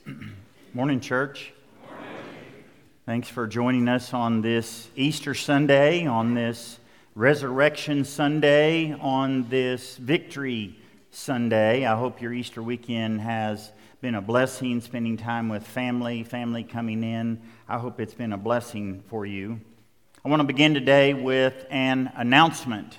Morning, 0.74 1.00
church. 1.00 1.52
Thanks 3.04 3.28
for 3.28 3.46
joining 3.46 3.88
us 3.88 4.14
on 4.14 4.40
this 4.40 4.88
Easter 4.96 5.34
Sunday, 5.34 6.06
on 6.06 6.34
this 6.34 6.78
Resurrection 7.14 8.04
Sunday, 8.04 8.92
on 8.92 9.48
this 9.48 9.96
Victory 9.96 10.78
Sunday. 11.10 11.84
I 11.84 11.96
hope 11.96 12.22
your 12.22 12.32
Easter 12.32 12.62
weekend 12.62 13.20
has 13.20 13.72
been 14.00 14.14
a 14.14 14.22
blessing, 14.22 14.80
spending 14.80 15.16
time 15.16 15.48
with 15.48 15.66
family, 15.66 16.22
family 16.22 16.64
coming 16.64 17.02
in. 17.02 17.42
I 17.68 17.78
hope 17.78 18.00
it's 18.00 18.14
been 18.14 18.32
a 18.32 18.38
blessing 18.38 19.02
for 19.08 19.26
you. 19.26 19.60
I 20.24 20.28
want 20.28 20.40
to 20.40 20.46
begin 20.46 20.74
today 20.74 21.12
with 21.12 21.66
an 21.70 22.10
announcement. 22.14 22.98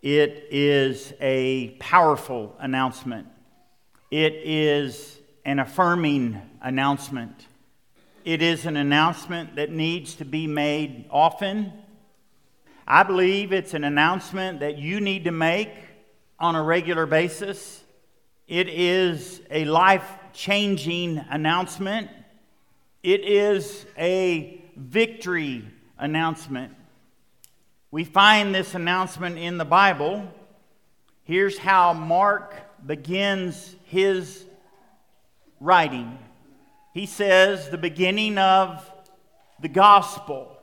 It 0.00 0.46
is 0.50 1.12
a 1.20 1.76
powerful 1.80 2.56
announcement. 2.60 3.26
It 4.10 4.34
is 4.44 5.17
an 5.48 5.58
affirming 5.58 6.38
announcement. 6.60 7.46
It 8.22 8.42
is 8.42 8.66
an 8.66 8.76
announcement 8.76 9.56
that 9.56 9.70
needs 9.70 10.16
to 10.16 10.26
be 10.26 10.46
made 10.46 11.06
often. 11.10 11.72
I 12.86 13.02
believe 13.02 13.54
it's 13.54 13.72
an 13.72 13.82
announcement 13.82 14.60
that 14.60 14.76
you 14.76 15.00
need 15.00 15.24
to 15.24 15.30
make 15.30 15.72
on 16.38 16.54
a 16.54 16.62
regular 16.62 17.06
basis. 17.06 17.82
It 18.46 18.68
is 18.68 19.40
a 19.50 19.64
life 19.64 20.06
changing 20.34 21.24
announcement. 21.30 22.10
It 23.02 23.22
is 23.22 23.86
a 23.96 24.62
victory 24.76 25.64
announcement. 25.96 26.74
We 27.90 28.04
find 28.04 28.54
this 28.54 28.74
announcement 28.74 29.38
in 29.38 29.56
the 29.56 29.64
Bible. 29.64 30.30
Here's 31.24 31.56
how 31.56 31.94
Mark 31.94 32.54
begins 32.86 33.76
his 33.84 34.44
writing. 35.60 36.18
He 36.94 37.06
says, 37.06 37.68
the 37.68 37.78
beginning 37.78 38.38
of 38.38 38.90
the 39.60 39.68
gospel, 39.68 40.56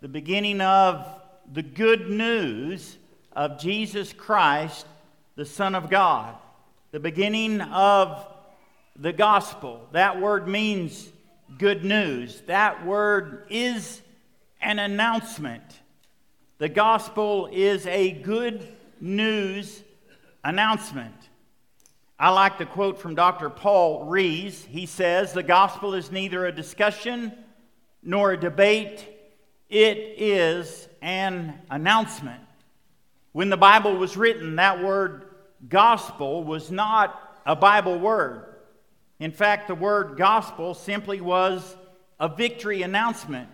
the 0.00 0.08
beginning 0.08 0.60
of 0.60 1.06
the 1.52 1.62
good 1.62 2.10
news 2.10 2.96
of 3.32 3.58
Jesus 3.58 4.12
Christ, 4.12 4.86
the 5.36 5.44
Son 5.44 5.74
of 5.74 5.90
God, 5.90 6.34
the 6.92 7.00
beginning 7.00 7.60
of 7.60 8.26
the 8.96 9.12
gospel. 9.12 9.86
That 9.92 10.20
word 10.20 10.48
means 10.48 11.10
good 11.58 11.84
news. 11.84 12.42
That 12.46 12.86
word 12.86 13.46
is 13.50 14.00
an 14.60 14.78
announcement. 14.78 15.62
The 16.58 16.68
gospel 16.68 17.48
is 17.52 17.86
a 17.86 18.10
good 18.10 18.66
news 19.00 19.82
announcement. 20.42 21.25
I 22.18 22.30
like 22.30 22.56
the 22.56 22.64
quote 22.64 22.98
from 22.98 23.14
Dr. 23.14 23.50
Paul 23.50 24.06
Rees. 24.06 24.64
He 24.70 24.86
says, 24.86 25.34
The 25.34 25.42
gospel 25.42 25.92
is 25.92 26.10
neither 26.10 26.46
a 26.46 26.52
discussion 26.52 27.32
nor 28.02 28.32
a 28.32 28.40
debate, 28.40 29.06
it 29.68 29.98
is 30.16 30.88
an 31.02 31.60
announcement. 31.70 32.40
When 33.32 33.50
the 33.50 33.56
Bible 33.56 33.96
was 33.96 34.16
written, 34.16 34.56
that 34.56 34.82
word 34.82 35.26
gospel 35.68 36.42
was 36.42 36.70
not 36.70 37.40
a 37.44 37.56
Bible 37.56 37.98
word. 37.98 38.44
In 39.18 39.32
fact, 39.32 39.68
the 39.68 39.74
word 39.74 40.16
gospel 40.16 40.72
simply 40.72 41.20
was 41.20 41.76
a 42.18 42.28
victory 42.28 42.82
announcement. 42.82 43.48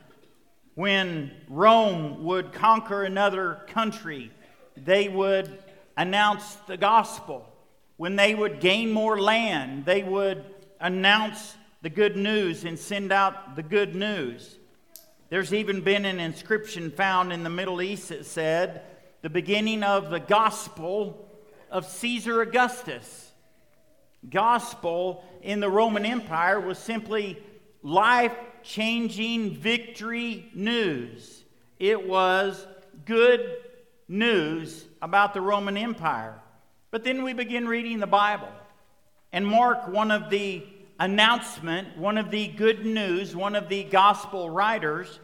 When 0.75 1.33
Rome 1.49 2.23
would 2.25 2.53
conquer 2.53 3.03
another 3.03 3.63
country, 3.69 4.31
they 4.77 5.09
would 5.09 5.59
announce 5.97 6.55
the 6.69 6.77
gospel 6.77 7.52
when 7.97 8.17
they 8.17 8.35
would 8.35 8.61
gain 8.61 8.91
more 8.91 9.21
land, 9.21 9.85
they 9.85 10.03
would 10.03 10.45
announce 10.81 11.57
the 11.83 11.91
good 11.91 12.17
news 12.17 12.65
and 12.65 12.79
send 12.79 13.13
out 13.13 13.57
the 13.57 13.63
good 13.63 13.95
news. 13.95 14.59
There's 15.29 15.55
even 15.55 15.81
been 15.81 16.05
an 16.05 16.21
inscription 16.21 16.91
found 16.91 17.33
in 17.33 17.43
the 17.43 17.51
Middle 17.51 17.81
East 17.81 18.11
that 18.11 18.27
said, 18.27 18.83
the 19.23 19.31
beginning 19.31 19.83
of 19.83 20.11
the 20.11 20.21
gospel 20.21 21.29
of 21.71 21.87
Caesar 21.87 22.43
Augustus. 22.43 23.31
Gospel 24.29 25.25
in 25.43 25.61
the 25.61 25.71
Roman 25.71 26.05
Empire 26.05 26.61
was 26.61 26.79
simply 26.79 27.43
life 27.83 28.35
changing 28.63 29.55
victory 29.55 30.51
news. 30.55 31.45
It 31.79 32.07
was 32.07 32.67
good 33.05 33.57
news 34.07 34.85
about 35.01 35.35
the 35.35 35.41
Roman 35.41 35.77
Empire. 35.77 36.41
But 36.93 37.05
then 37.05 37.23
we 37.23 37.33
begin 37.33 37.67
reading 37.67 38.01
the 38.01 38.07
Bible. 38.07 38.51
And 39.33 39.47
Mark, 39.47 39.89
one 39.89 40.11
of 40.11 40.29
the 40.29 40.63
announcement, 41.01 41.97
one 41.97 42.19
of 42.19 42.31
the 42.31 42.49
good 42.49 42.85
news, 42.85 43.35
one 43.35 43.57
of 43.57 43.71
the 43.71 43.83
gospel 43.83 44.51
writers, 44.51 45.19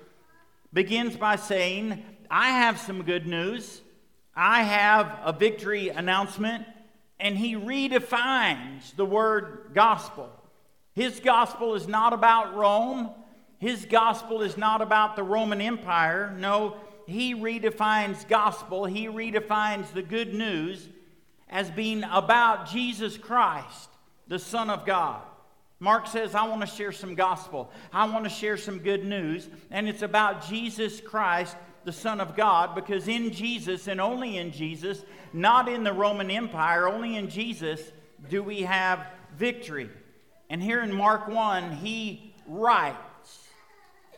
begins 0.73 1.15
by 1.15 1.37
saying, 1.37 2.03
I 2.31 2.53
have 2.53 2.81
some 2.81 3.03
good 3.03 3.27
news. 3.27 3.83
I 4.35 4.63
have 4.63 5.19
a 5.23 5.31
victory 5.35 5.91
announcement. 5.91 6.65
And 7.21 7.37
he 7.37 7.55
redefines 7.55 8.97
the 8.97 9.05
word 9.05 9.73
gospel. 9.75 10.31
His 10.95 11.21
gospel 11.21 11.75
is 11.75 11.87
not 11.87 12.15
about 12.15 12.57
Rome. 12.57 13.11
His 13.59 13.85
gospel 13.85 14.41
is 14.41 14.57
not 14.57 14.81
about 14.81 15.17
the 15.17 15.23
Roman 15.23 15.61
Empire. 15.61 16.35
No, 16.39 16.79
he 17.07 17.35
redefines 17.35 18.27
gospel. 18.27 18.87
He 18.87 19.07
redefines 19.07 19.93
the 19.93 20.03
good 20.03 20.33
news 20.33 20.89
as 21.51 21.71
being 21.71 22.05
about 22.05 22.69
Jesus 22.69 23.17
Christ, 23.17 23.89
the 24.27 24.39
Son 24.39 24.71
of 24.71 24.85
God. 24.85 25.23
Mark 25.81 26.07
says, 26.09 26.35
I 26.35 26.47
want 26.47 26.61
to 26.61 26.67
share 26.67 26.93
some 26.93 27.15
gospel. 27.15 27.71
I 27.93 28.09
want 28.09 28.25
to 28.25 28.31
share 28.31 28.57
some 28.57 28.79
good 28.79 29.05
news. 29.05 29.49
And 29.71 29.89
it's 29.89 30.03
about 30.03 30.47
Jesus 30.47 31.01
Christ, 31.01 31.57
the 31.85 31.93
Son 31.93 32.21
of 32.21 32.37
God, 32.37 32.75
because 32.75 33.07
in 33.07 33.33
Jesus 33.33 33.87
and 33.87 34.01
only 34.01 34.39
in 34.39 34.51
Jesus, 34.51 35.05
not 35.33 35.69
in 35.69 35.85
the 35.85 35.93
Roman 35.93 36.31
Empire, 36.31 36.89
only 36.89 37.17
in 37.17 37.31
Jesus 37.31 37.81
do 38.29 38.43
we 38.43 38.63
have 38.63 39.07
victory. 39.37 39.89
And 40.51 40.63
here 40.63 40.83
in 40.83 40.93
Mark 40.93 41.29
1, 41.29 41.73
he 41.73 42.35
writes, 42.49 42.97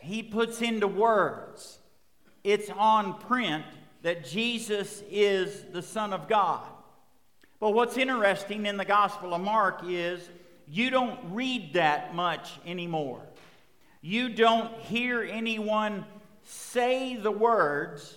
he 0.01 0.23
puts 0.23 0.61
into 0.63 0.87
words, 0.87 1.77
it's 2.43 2.71
on 2.71 3.19
print 3.19 3.65
that 4.01 4.25
Jesus 4.25 5.03
is 5.11 5.63
the 5.71 5.83
Son 5.83 6.11
of 6.11 6.27
God. 6.27 6.65
But 7.61 7.75
what's 7.75 7.95
interesting 7.95 8.65
in 8.65 8.75
the 8.75 8.85
Gospel 8.85 9.35
of 9.35 9.41
Mark 9.41 9.83
is 9.87 10.27
you 10.67 10.89
don't 10.89 11.19
read 11.31 11.75
that 11.75 12.15
much 12.15 12.59
anymore. 12.65 13.21
You 14.01 14.29
don't 14.29 14.73
hear 14.79 15.21
anyone 15.21 16.05
say 16.41 17.15
the 17.15 17.29
words 17.29 18.15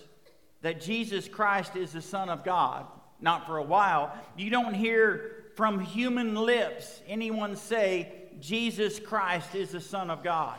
that 0.63 0.81
Jesus 0.81 1.27
Christ 1.27 1.75
is 1.75 1.91
the 1.93 2.01
Son 2.01 2.29
of 2.29 2.43
God, 2.43 2.87
not 3.21 3.45
for 3.45 3.57
a 3.57 3.63
while. 3.63 4.17
You 4.35 4.49
don't 4.49 4.73
hear 4.73 5.43
from 5.55 5.79
human 5.79 6.33
lips 6.33 7.03
anyone 7.07 7.55
say, 7.55 8.13
Jesus 8.39 8.99
Christ 8.99 9.53
is 9.53 9.69
the 9.69 9.79
Son 9.79 10.09
of 10.09 10.23
God. 10.23 10.57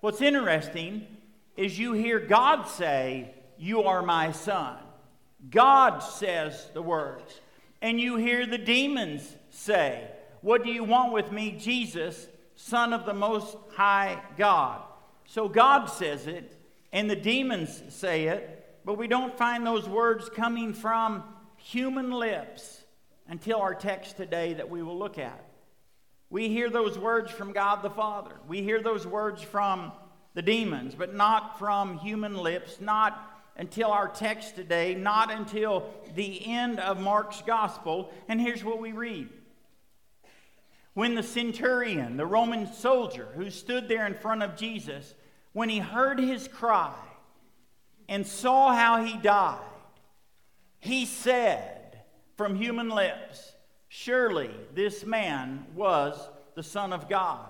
What's 0.00 0.20
interesting 0.20 1.08
is 1.56 1.76
you 1.76 1.92
hear 1.92 2.20
God 2.20 2.68
say, 2.68 3.34
You 3.58 3.82
are 3.82 4.00
my 4.00 4.30
Son. 4.30 4.76
God 5.50 5.98
says 6.04 6.70
the 6.72 6.82
words 6.82 7.40
and 7.82 8.00
you 8.00 8.16
hear 8.16 8.46
the 8.46 8.56
demons 8.56 9.36
say, 9.50 10.08
What 10.40 10.64
do 10.64 10.70
you 10.70 10.84
want 10.84 11.12
with 11.12 11.30
me, 11.32 11.50
Jesus, 11.58 12.28
Son 12.54 12.92
of 12.92 13.04
the 13.04 13.12
Most 13.12 13.56
High 13.74 14.22
God? 14.38 14.80
So 15.26 15.48
God 15.48 15.86
says 15.86 16.26
it, 16.26 16.56
and 16.92 17.10
the 17.10 17.16
demons 17.16 17.82
say 17.88 18.28
it, 18.28 18.80
but 18.84 18.96
we 18.96 19.08
don't 19.08 19.36
find 19.36 19.66
those 19.66 19.88
words 19.88 20.30
coming 20.30 20.72
from 20.72 21.24
human 21.56 22.12
lips 22.12 22.82
until 23.28 23.60
our 23.60 23.74
text 23.74 24.16
today 24.16 24.54
that 24.54 24.70
we 24.70 24.82
will 24.82 24.98
look 24.98 25.18
at. 25.18 25.44
We 26.30 26.48
hear 26.48 26.70
those 26.70 26.98
words 26.98 27.30
from 27.30 27.52
God 27.52 27.82
the 27.82 27.90
Father. 27.90 28.32
We 28.48 28.62
hear 28.62 28.80
those 28.80 29.06
words 29.06 29.42
from 29.42 29.92
the 30.34 30.42
demons, 30.42 30.94
but 30.94 31.14
not 31.14 31.58
from 31.58 31.98
human 31.98 32.36
lips, 32.36 32.80
not 32.80 33.31
until 33.56 33.90
our 33.90 34.08
text 34.08 34.56
today, 34.56 34.94
not 34.94 35.30
until 35.30 35.90
the 36.14 36.46
end 36.46 36.80
of 36.80 37.00
Mark's 37.00 37.42
gospel. 37.42 38.12
And 38.28 38.40
here's 38.40 38.64
what 38.64 38.80
we 38.80 38.92
read. 38.92 39.28
When 40.94 41.14
the 41.14 41.22
centurion, 41.22 42.16
the 42.16 42.26
Roman 42.26 42.72
soldier 42.72 43.28
who 43.34 43.50
stood 43.50 43.88
there 43.88 44.06
in 44.06 44.14
front 44.14 44.42
of 44.42 44.56
Jesus, 44.56 45.14
when 45.52 45.68
he 45.68 45.78
heard 45.78 46.18
his 46.18 46.48
cry 46.48 46.94
and 48.08 48.26
saw 48.26 48.74
how 48.74 49.02
he 49.02 49.16
died, 49.16 49.58
he 50.80 51.06
said 51.06 52.00
from 52.36 52.56
human 52.56 52.88
lips, 52.88 53.52
Surely 53.88 54.50
this 54.74 55.04
man 55.04 55.66
was 55.74 56.18
the 56.54 56.62
Son 56.62 56.92
of 56.92 57.08
God. 57.08 57.46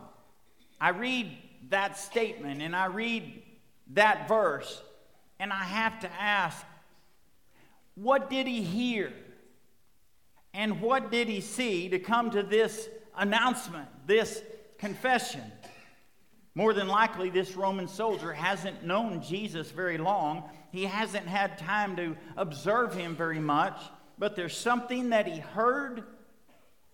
I 0.80 0.90
read 0.90 1.30
that 1.68 1.96
statement 1.96 2.60
and 2.60 2.74
I 2.74 2.86
read 2.86 3.42
that 3.92 4.26
verse 4.26 4.82
and 5.42 5.52
I 5.52 5.64
have 5.64 6.00
to 6.00 6.12
ask, 6.20 6.64
what 7.96 8.30
did 8.30 8.46
he 8.46 8.62
hear? 8.62 9.12
And 10.54 10.80
what 10.80 11.10
did 11.10 11.28
he 11.28 11.40
see 11.40 11.90
to 11.90 11.98
come 11.98 12.30
to 12.30 12.42
this 12.42 12.88
announcement, 13.16 13.88
this 14.06 14.42
confession. 14.78 15.42
More 16.54 16.74
than 16.74 16.88
likely, 16.88 17.30
this 17.30 17.56
Roman 17.56 17.88
soldier 17.88 18.32
hasn't 18.32 18.84
known 18.84 19.22
Jesus 19.22 19.70
very 19.70 19.98
long. 19.98 20.44
He 20.70 20.84
hasn't 20.84 21.26
had 21.26 21.58
time 21.58 21.96
to 21.96 22.16
observe 22.36 22.94
him 22.94 23.16
very 23.16 23.38
much, 23.38 23.80
but 24.18 24.36
there's 24.36 24.56
something 24.56 25.10
that 25.10 25.26
he 25.26 25.38
heard 25.38 26.04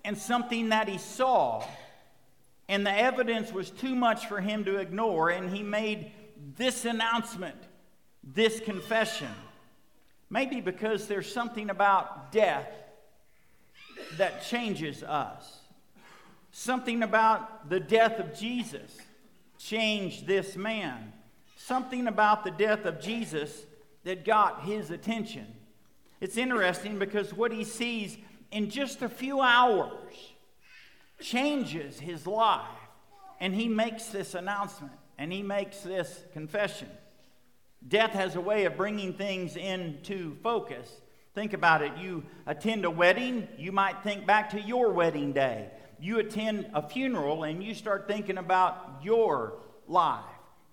and 0.05 0.17
something 0.17 0.69
that 0.69 0.89
he 0.89 0.99
saw. 0.99 1.65
And 2.69 2.87
the 2.87 2.97
evidence 2.97 3.53
was 3.53 3.71
too 3.71 3.95
much 3.95 4.27
for 4.27 4.41
him 4.41 4.65
to 4.67 4.77
ignore, 4.77 5.31
and 5.31 5.51
he 5.51 5.63
made 5.63 6.13
this 6.57 6.85
announcement, 6.85 7.57
this 8.35 8.61
confession. 8.61 9.31
Maybe 10.31 10.61
because 10.61 11.07
there's 11.07 11.33
something 11.33 11.71
about 11.71 12.33
death 12.33 12.71
that 14.17 14.45
changes 14.45 15.03
us. 15.03 15.61
Something 16.51 17.03
about 17.03 17.69
the 17.69 17.81
death 17.81 18.19
of 18.19 18.39
Jesus 18.39 18.97
changed 19.59 20.27
this 20.27 20.57
man. 20.57 21.13
Something 21.57 22.07
about 22.07 22.45
the 22.45 22.51
death 22.51 22.85
of 22.85 23.01
Jesus 23.01 23.65
that 24.05 24.25
got 24.25 24.63
his 24.63 24.91
attention. 24.91 25.47
It's 26.21 26.37
interesting 26.37 26.99
because 26.99 27.33
what 27.33 27.53
he 27.53 27.65
sees 27.65 28.17
in 28.51 28.71
just 28.71 29.03
a 29.03 29.09
few 29.09 29.41
hours 29.41 29.93
changes 31.21 32.01
his 32.01 32.27
life. 32.27 32.67
And 33.41 33.55
he 33.55 33.69
makes 33.69 34.07
this 34.07 34.35
announcement 34.35 34.93
and 35.17 35.33
he 35.33 35.43
makes 35.43 35.81
this 35.81 36.23
confession. 36.33 36.89
Death 37.87 38.11
has 38.11 38.35
a 38.35 38.41
way 38.41 38.65
of 38.65 38.77
bringing 38.77 39.13
things 39.15 39.57
into 39.57 40.37
focus. 40.43 40.91
Think 41.35 41.53
about 41.53 41.83
it. 41.83 41.93
You 41.99 42.25
attend 42.47 42.85
a 42.85 42.91
wedding, 42.91 43.47
you 43.57 43.71
might 43.71 44.03
think 44.03 44.27
back 44.27 44.51
to 44.51 44.61
your 44.61 44.91
wedding 44.93 45.33
day. 45.33 45.71
You 46.01 46.19
attend 46.19 46.71
a 46.75 46.87
funeral 46.89 47.45
and 47.45 47.63
you 47.63 47.75
start 47.75 48.09
thinking 48.09 48.39
about 48.39 49.01
your 49.03 49.55
life 49.87 50.25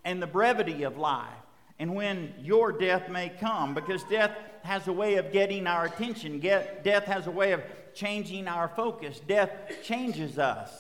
and 0.04 0.22
the 0.22 0.28
brevity 0.28 0.84
of 0.84 0.98
life 0.98 1.34
and 1.80 1.94
when 1.94 2.34
your 2.42 2.72
death 2.72 3.10
may 3.10 3.30
come 3.30 3.74
because 3.74 4.04
death 4.04 4.32
has 4.64 4.88
a 4.88 4.94
way 4.94 5.16
of 5.16 5.32
getting 5.32 5.68
our 5.68 5.86
attention. 5.86 6.40
Death 6.40 7.06
has 7.06 7.28
a 7.28 7.32
way 7.32 7.52
of 7.52 7.62
changing 7.94 8.48
our 8.48 8.68
focus. 8.70 9.20
Death 9.28 9.52
changes 9.84 10.40
us. 10.40 10.72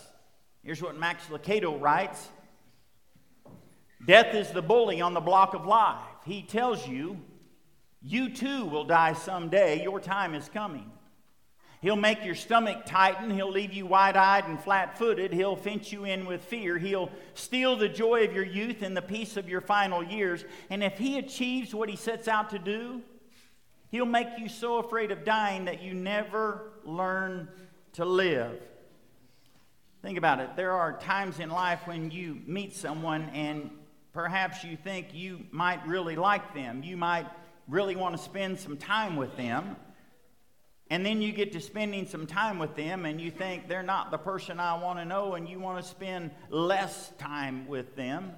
Here's 0.63 0.81
what 0.81 0.97
Max 0.97 1.25
Lucado 1.27 1.79
writes 1.79 2.29
Death 4.05 4.33
is 4.35 4.51
the 4.51 4.61
bully 4.61 5.01
on 5.01 5.13
the 5.13 5.19
block 5.19 5.53
of 5.53 5.65
life. 5.65 6.14
He 6.25 6.41
tells 6.41 6.87
you 6.87 7.19
you 8.01 8.29
too 8.29 8.65
will 8.65 8.85
die 8.85 9.13
someday. 9.13 9.81
Your 9.83 9.99
time 9.99 10.35
is 10.35 10.49
coming. 10.49 10.91
He'll 11.81 11.95
make 11.95 12.25
your 12.25 12.35
stomach 12.35 12.85
tighten. 12.85 13.29
He'll 13.29 13.51
leave 13.51 13.73
you 13.73 13.85
wide 13.85 14.17
eyed 14.17 14.45
and 14.45 14.59
flat 14.59 14.97
footed. 14.97 15.31
He'll 15.31 15.55
fence 15.55 15.91
you 15.91 16.05
in 16.05 16.25
with 16.25 16.41
fear. 16.41 16.79
He'll 16.79 17.11
steal 17.35 17.75
the 17.75 17.89
joy 17.89 18.23
of 18.23 18.33
your 18.33 18.45
youth 18.45 18.81
and 18.81 18.97
the 18.97 19.03
peace 19.03 19.37
of 19.37 19.47
your 19.47 19.61
final 19.61 20.03
years. 20.03 20.45
And 20.71 20.83
if 20.83 20.97
he 20.97 21.19
achieves 21.19 21.75
what 21.75 21.89
he 21.89 21.95
sets 21.95 22.27
out 22.27 22.49
to 22.51 22.59
do, 22.59 23.01
he'll 23.91 24.05
make 24.05 24.29
you 24.39 24.49
so 24.49 24.77
afraid 24.77 25.11
of 25.11 25.23
dying 25.23 25.65
that 25.65 25.83
you 25.83 25.93
never 25.93 26.71
learn 26.83 27.49
to 27.93 28.05
live. 28.05 28.59
Think 30.01 30.17
about 30.17 30.39
it. 30.39 30.55
There 30.55 30.71
are 30.71 30.97
times 30.97 31.39
in 31.39 31.49
life 31.49 31.85
when 31.85 32.09
you 32.09 32.41
meet 32.47 32.75
someone 32.75 33.29
and 33.33 33.69
perhaps 34.15 34.63
you 34.63 34.77
think 34.77 35.13
you 35.13 35.41
might 35.51 35.85
really 35.85 36.15
like 36.15 36.55
them. 36.55 36.81
You 36.83 36.95
might 36.95 37.27
really 37.67 37.97
want 37.97 38.15
to 38.15 38.23
spend 38.23 38.57
some 38.57 38.77
time 38.77 39.17
with 39.17 39.35
them. 39.35 39.75
And 40.89 41.05
then 41.05 41.21
you 41.21 41.33
get 41.33 41.51
to 41.51 41.59
spending 41.59 42.07
some 42.07 42.25
time 42.25 42.57
with 42.57 42.77
them 42.77 43.05
and 43.05 43.19
you 43.19 43.29
think 43.29 43.67
they're 43.67 43.83
not 43.83 44.11
the 44.11 44.17
person 44.17 44.59
I 44.59 44.81
want 44.81 44.99
to 44.99 45.05
know 45.05 45.33
and 45.33 45.49
you 45.49 45.59
want 45.59 45.83
to 45.83 45.89
spend 45.89 46.31
less 46.49 47.11
time 47.17 47.67
with 47.67 47.97
them. 47.97 48.31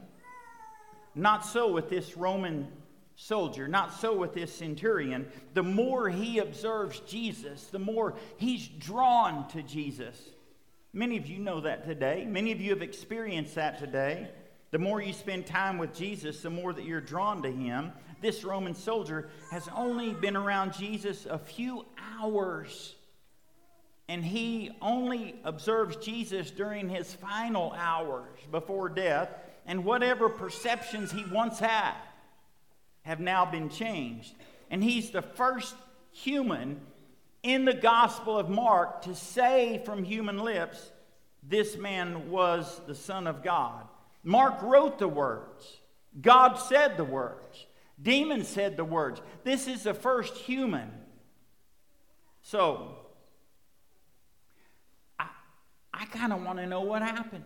Not 1.13 1.45
so 1.45 1.71
with 1.71 1.89
this 1.89 2.17
Roman 2.17 2.69
soldier, 3.15 3.67
not 3.67 3.93
so 3.93 4.15
with 4.17 4.33
this 4.33 4.53
centurion. 4.53 5.27
The 5.53 5.63
more 5.63 6.09
he 6.09 6.39
observes 6.39 7.01
Jesus, 7.01 7.65
the 7.67 7.79
more 7.79 8.15
he's 8.37 8.67
drawn 8.67 9.47
to 9.49 9.61
Jesus. 9.61 10.19
Many 10.91 11.17
of 11.17 11.27
you 11.27 11.37
know 11.37 11.61
that 11.61 11.85
today. 11.85 12.25
Many 12.27 12.51
of 12.51 12.61
you 12.61 12.71
have 12.71 12.81
experienced 12.81 13.53
that 13.55 13.77
today. 13.77 14.29
The 14.77 14.83
more 14.83 15.01
you 15.01 15.11
spend 15.11 15.47
time 15.47 15.79
with 15.79 15.95
Jesus, 15.95 16.43
the 16.43 16.51
more 16.51 16.71
that 16.71 16.85
you're 16.85 17.01
drawn 17.01 17.41
to 17.41 17.51
him 17.51 17.91
this 18.21 18.43
Roman 18.43 18.75
soldier 18.75 19.27
has 19.49 19.67
only 19.75 20.13
been 20.13 20.35
around 20.35 20.73
Jesus 20.73 21.25
a 21.25 21.39
few 21.39 21.83
hours. 21.97 22.93
And 24.07 24.23
he 24.23 24.69
only 24.79 25.39
observes 25.43 25.95
Jesus 25.95 26.51
during 26.51 26.89
his 26.89 27.11
final 27.11 27.71
hours 27.71 28.37
before 28.51 28.87
death. 28.87 29.29
And 29.65 29.83
whatever 29.83 30.29
perceptions 30.29 31.11
he 31.11 31.25
once 31.25 31.57
had 31.57 31.95
have 33.01 33.19
now 33.19 33.45
been 33.45 33.69
changed. 33.69 34.35
And 34.69 34.83
he's 34.83 35.09
the 35.09 35.23
first 35.23 35.73
human 36.11 36.81
in 37.41 37.65
the 37.65 37.73
Gospel 37.73 38.37
of 38.37 38.47
Mark 38.47 39.01
to 39.05 39.15
say 39.15 39.81
from 39.85 40.03
human 40.03 40.37
lips, 40.37 40.91
This 41.41 41.77
man 41.77 42.29
was 42.29 42.79
the 42.85 42.93
Son 42.93 43.25
of 43.25 43.41
God. 43.41 43.87
Mark 44.27 44.61
wrote 44.61 44.99
the 44.99 45.07
words, 45.07 45.77
God 46.19 46.55
said 46.55 46.97
the 46.97 47.05
words. 47.05 47.65
Demons 48.01 48.49
said 48.49 48.75
the 48.75 48.83
words. 48.83 49.21
This 49.45 49.69
is 49.69 49.83
the 49.83 49.93
first 49.93 50.35
human. 50.35 50.91
So, 52.41 52.97
I, 55.17 55.27
I 55.93 56.05
kind 56.07 56.33
of 56.33 56.43
want 56.43 56.59
to 56.59 56.67
know 56.67 56.81
what 56.81 57.01
happened. 57.01 57.45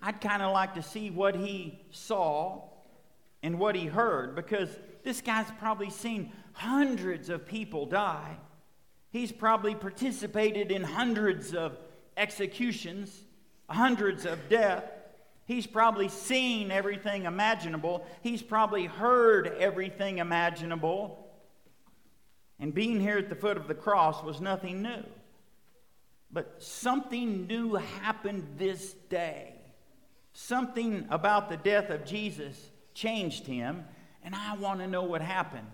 I'd 0.00 0.22
kind 0.22 0.40
of 0.40 0.54
like 0.54 0.76
to 0.76 0.82
see 0.82 1.10
what 1.10 1.36
he 1.36 1.78
saw 1.90 2.62
and 3.42 3.58
what 3.58 3.76
he 3.76 3.84
heard 3.84 4.34
because 4.34 4.70
this 5.04 5.20
guy's 5.20 5.50
probably 5.58 5.90
seen 5.90 6.32
hundreds 6.54 7.28
of 7.28 7.46
people 7.46 7.84
die. 7.84 8.38
He's 9.10 9.30
probably 9.30 9.74
participated 9.74 10.72
in 10.72 10.84
hundreds 10.84 11.54
of 11.54 11.76
executions, 12.16 13.24
hundreds 13.68 14.24
of 14.24 14.48
deaths. 14.48 14.99
He's 15.50 15.66
probably 15.66 16.08
seen 16.08 16.70
everything 16.70 17.24
imaginable. 17.24 18.06
He's 18.22 18.40
probably 18.40 18.86
heard 18.86 19.48
everything 19.58 20.18
imaginable. 20.18 21.28
And 22.60 22.72
being 22.72 23.00
here 23.00 23.18
at 23.18 23.28
the 23.28 23.34
foot 23.34 23.56
of 23.56 23.66
the 23.66 23.74
cross 23.74 24.22
was 24.22 24.40
nothing 24.40 24.80
new. 24.80 25.02
But 26.30 26.62
something 26.62 27.48
new 27.48 27.74
happened 27.74 28.46
this 28.58 28.92
day. 29.08 29.54
Something 30.34 31.08
about 31.10 31.48
the 31.48 31.56
death 31.56 31.90
of 31.90 32.04
Jesus 32.04 32.70
changed 32.94 33.44
him, 33.44 33.82
and 34.22 34.36
I 34.36 34.54
want 34.54 34.78
to 34.78 34.86
know 34.86 35.02
what 35.02 35.20
happened. 35.20 35.66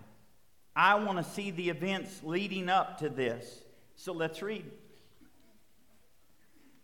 I 0.75 0.95
want 0.95 1.19
to 1.19 1.23
see 1.23 1.51
the 1.51 1.69
events 1.69 2.21
leading 2.23 2.67
up 2.67 2.97
to 3.01 3.09
this. 3.09 3.61
So 3.95 4.11
let's 4.11 4.41
read. 4.41 4.65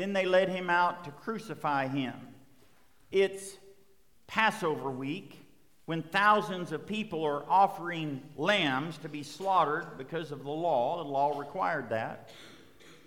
then 0.00 0.12
they 0.14 0.24
led 0.24 0.48
him 0.48 0.70
out 0.70 1.04
to 1.04 1.10
crucify 1.10 1.86
him. 1.86 2.14
It's 3.10 3.56
Passover 4.26 4.90
week 4.90 5.38
when 5.84 6.02
thousands 6.02 6.72
of 6.72 6.86
people 6.86 7.24
are 7.24 7.44
offering 7.48 8.22
lambs 8.36 8.96
to 8.98 9.08
be 9.08 9.22
slaughtered 9.22 9.98
because 9.98 10.30
of 10.30 10.44
the 10.44 10.50
law. 10.50 11.02
The 11.02 11.08
law 11.08 11.38
required 11.38 11.90
that. 11.90 12.30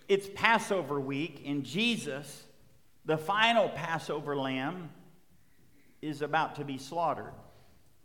It's 0.08 0.28
Passover 0.36 1.00
week, 1.00 1.44
and 1.46 1.64
Jesus, 1.64 2.44
the 3.06 3.18
final 3.18 3.70
Passover 3.70 4.36
lamb, 4.36 4.90
is 6.02 6.22
about 6.22 6.56
to 6.56 6.66
be 6.66 6.78
slaughtered. 6.78 7.34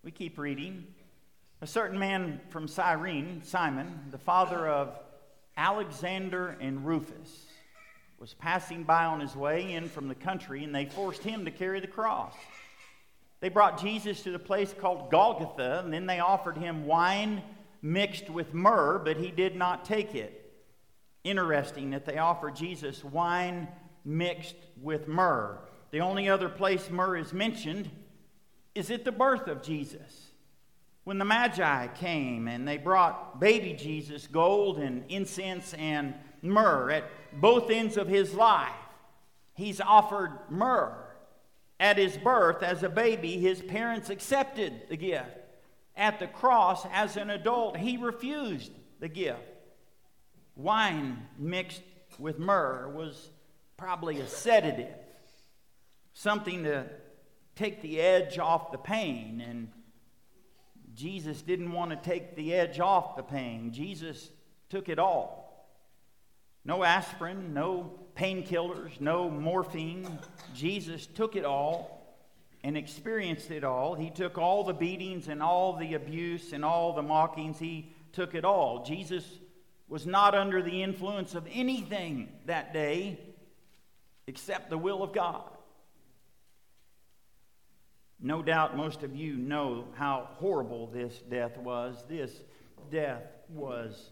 We 0.04 0.12
keep 0.12 0.38
reading. 0.38 0.86
A 1.60 1.66
certain 1.66 1.98
man 1.98 2.40
from 2.50 2.68
Cyrene, 2.68 3.42
Simon, 3.42 4.06
the 4.12 4.18
father 4.18 4.68
of 4.68 4.96
Alexander 5.56 6.56
and 6.60 6.86
Rufus, 6.86 7.46
was 8.18 8.34
passing 8.34 8.82
by 8.82 9.04
on 9.04 9.20
his 9.20 9.36
way 9.36 9.74
in 9.74 9.88
from 9.88 10.08
the 10.08 10.14
country, 10.14 10.64
and 10.64 10.74
they 10.74 10.86
forced 10.86 11.22
him 11.22 11.44
to 11.44 11.50
carry 11.50 11.80
the 11.80 11.86
cross. 11.86 12.34
They 13.40 13.48
brought 13.48 13.80
Jesus 13.80 14.22
to 14.24 14.32
the 14.32 14.38
place 14.38 14.74
called 14.76 15.10
Golgotha, 15.10 15.82
and 15.84 15.92
then 15.92 16.06
they 16.06 16.18
offered 16.18 16.56
him 16.56 16.86
wine 16.86 17.42
mixed 17.80 18.28
with 18.28 18.52
myrrh, 18.52 18.98
but 18.98 19.16
he 19.16 19.30
did 19.30 19.54
not 19.54 19.84
take 19.84 20.14
it. 20.16 20.52
Interesting 21.22 21.90
that 21.90 22.04
they 22.04 22.18
offered 22.18 22.56
Jesus 22.56 23.04
wine 23.04 23.68
mixed 24.04 24.56
with 24.82 25.06
myrrh. 25.06 25.58
The 25.92 26.00
only 26.00 26.28
other 26.28 26.48
place 26.48 26.90
myrrh 26.90 27.18
is 27.18 27.32
mentioned 27.32 27.88
is 28.74 28.90
at 28.90 29.04
the 29.04 29.12
birth 29.12 29.46
of 29.46 29.62
Jesus. 29.62 30.32
When 31.04 31.18
the 31.18 31.24
Magi 31.24 31.86
came 31.88 32.48
and 32.48 32.66
they 32.66 32.76
brought 32.76 33.40
baby 33.40 33.72
Jesus 33.72 34.26
gold 34.26 34.78
and 34.78 35.04
incense 35.08 35.72
and 35.74 36.14
myrrh 36.42 36.90
at 36.90 37.04
both 37.32 37.70
ends 37.70 37.96
of 37.96 38.08
his 38.08 38.34
life, 38.34 38.72
he's 39.54 39.80
offered 39.80 40.38
myrrh. 40.48 41.04
At 41.80 41.96
his 41.96 42.16
birth, 42.16 42.62
as 42.62 42.82
a 42.82 42.88
baby, 42.88 43.38
his 43.38 43.62
parents 43.62 44.10
accepted 44.10 44.88
the 44.88 44.96
gift. 44.96 45.30
At 45.96 46.18
the 46.18 46.26
cross, 46.26 46.84
as 46.92 47.16
an 47.16 47.30
adult, 47.30 47.76
he 47.76 47.96
refused 47.96 48.72
the 48.98 49.08
gift. 49.08 49.38
Wine 50.56 51.26
mixed 51.38 51.82
with 52.18 52.38
myrrh 52.38 52.88
was 52.88 53.30
probably 53.76 54.18
a 54.18 54.26
sedative, 54.26 54.94
something 56.14 56.64
to 56.64 56.86
take 57.54 57.80
the 57.80 58.00
edge 58.00 58.38
off 58.38 58.72
the 58.72 58.78
pain. 58.78 59.40
And 59.40 59.68
Jesus 60.94 61.42
didn't 61.42 61.70
want 61.70 61.90
to 61.90 61.96
take 61.96 62.34
the 62.34 62.54
edge 62.54 62.80
off 62.80 63.16
the 63.16 63.22
pain. 63.22 63.72
Jesus 63.72 64.30
took 64.68 64.88
it 64.88 64.98
all. 64.98 65.47
No 66.68 66.84
aspirin, 66.84 67.54
no 67.54 67.98
painkillers, 68.14 69.00
no 69.00 69.30
morphine. 69.30 70.18
Jesus 70.54 71.06
took 71.06 71.34
it 71.34 71.46
all 71.46 72.14
and 72.62 72.76
experienced 72.76 73.50
it 73.50 73.64
all. 73.64 73.94
He 73.94 74.10
took 74.10 74.36
all 74.36 74.64
the 74.64 74.74
beatings 74.74 75.28
and 75.28 75.42
all 75.42 75.78
the 75.78 75.94
abuse 75.94 76.52
and 76.52 76.62
all 76.62 76.92
the 76.92 77.00
mockings. 77.00 77.58
He 77.58 77.94
took 78.12 78.34
it 78.34 78.44
all. 78.44 78.84
Jesus 78.84 79.24
was 79.88 80.06
not 80.06 80.34
under 80.34 80.60
the 80.60 80.82
influence 80.82 81.34
of 81.34 81.48
anything 81.50 82.28
that 82.44 82.74
day 82.74 83.18
except 84.26 84.68
the 84.68 84.76
will 84.76 85.02
of 85.02 85.14
God. 85.14 85.48
No 88.20 88.42
doubt 88.42 88.76
most 88.76 89.02
of 89.02 89.16
you 89.16 89.38
know 89.38 89.86
how 89.94 90.28
horrible 90.34 90.88
this 90.88 91.18
death 91.30 91.56
was. 91.56 92.04
This 92.10 92.42
death 92.90 93.22
was 93.48 94.10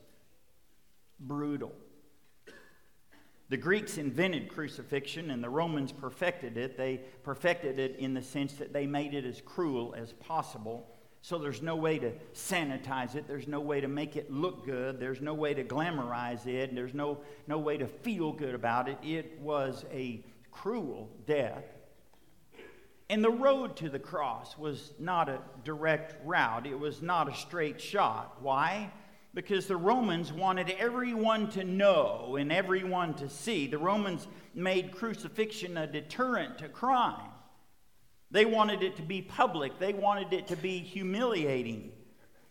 brutal. 1.20 1.74
The 3.48 3.56
Greeks 3.56 3.96
invented 3.96 4.48
crucifixion 4.48 5.30
and 5.30 5.42
the 5.42 5.48
Romans 5.48 5.92
perfected 5.92 6.56
it. 6.56 6.76
They 6.76 7.00
perfected 7.22 7.78
it 7.78 7.96
in 7.98 8.12
the 8.12 8.22
sense 8.22 8.54
that 8.54 8.72
they 8.72 8.86
made 8.86 9.14
it 9.14 9.24
as 9.24 9.40
cruel 9.40 9.94
as 9.96 10.12
possible. 10.14 10.88
So 11.22 11.38
there's 11.38 11.62
no 11.62 11.76
way 11.76 11.98
to 11.98 12.12
sanitize 12.34 13.14
it. 13.14 13.28
There's 13.28 13.48
no 13.48 13.60
way 13.60 13.80
to 13.80 13.88
make 13.88 14.16
it 14.16 14.30
look 14.30 14.64
good. 14.64 14.98
There's 14.98 15.20
no 15.20 15.34
way 15.34 15.54
to 15.54 15.62
glamorize 15.62 16.46
it. 16.46 16.74
There's 16.74 16.94
no, 16.94 17.18
no 17.46 17.58
way 17.58 17.76
to 17.76 17.86
feel 17.86 18.32
good 18.32 18.54
about 18.54 18.88
it. 18.88 18.98
It 19.02 19.38
was 19.40 19.84
a 19.92 20.24
cruel 20.50 21.08
death. 21.26 21.64
And 23.08 23.22
the 23.22 23.30
road 23.30 23.76
to 23.76 23.88
the 23.88 23.98
cross 24.00 24.58
was 24.58 24.92
not 24.98 25.28
a 25.28 25.40
direct 25.62 26.16
route, 26.24 26.66
it 26.66 26.78
was 26.78 27.02
not 27.02 27.28
a 27.28 27.34
straight 27.36 27.80
shot. 27.80 28.38
Why? 28.40 28.92
Because 29.36 29.66
the 29.66 29.76
Romans 29.76 30.32
wanted 30.32 30.70
everyone 30.78 31.50
to 31.50 31.62
know 31.62 32.36
and 32.40 32.50
everyone 32.50 33.12
to 33.16 33.28
see. 33.28 33.66
The 33.66 33.76
Romans 33.76 34.28
made 34.54 34.92
crucifixion 34.92 35.76
a 35.76 35.86
deterrent 35.86 36.56
to 36.60 36.70
crime. 36.70 37.28
They 38.30 38.46
wanted 38.46 38.82
it 38.82 38.96
to 38.96 39.02
be 39.02 39.20
public, 39.20 39.78
they 39.78 39.92
wanted 39.92 40.32
it 40.32 40.46
to 40.46 40.56
be 40.56 40.78
humiliating. 40.78 41.92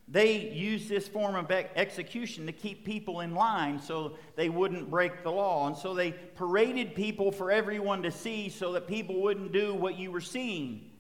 They 0.08 0.52
used 0.52 0.88
this 0.88 1.08
form 1.08 1.34
of 1.34 1.50
execution 1.50 2.46
to 2.46 2.52
keep 2.52 2.86
people 2.86 3.22
in 3.22 3.34
line 3.34 3.80
so 3.80 4.18
they 4.36 4.50
wouldn't 4.50 4.92
break 4.92 5.24
the 5.24 5.32
law. 5.32 5.66
And 5.66 5.76
so 5.76 5.96
they 5.96 6.12
paraded 6.12 6.94
people 6.94 7.32
for 7.32 7.50
everyone 7.50 8.04
to 8.04 8.12
see 8.12 8.50
so 8.50 8.74
that 8.74 8.88
people 8.88 9.24
wouldn't 9.24 9.52
do 9.52 9.74
what 9.74 9.98
you 9.98 10.12
were 10.12 10.22
seeing. 10.22 10.92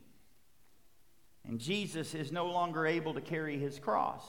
And 1.47 1.59
Jesus 1.59 2.15
is 2.15 2.31
no 2.31 2.47
longer 2.47 2.87
able 2.87 3.13
to 3.13 3.21
carry 3.21 3.59
his 3.59 3.77
cross. 3.77 4.23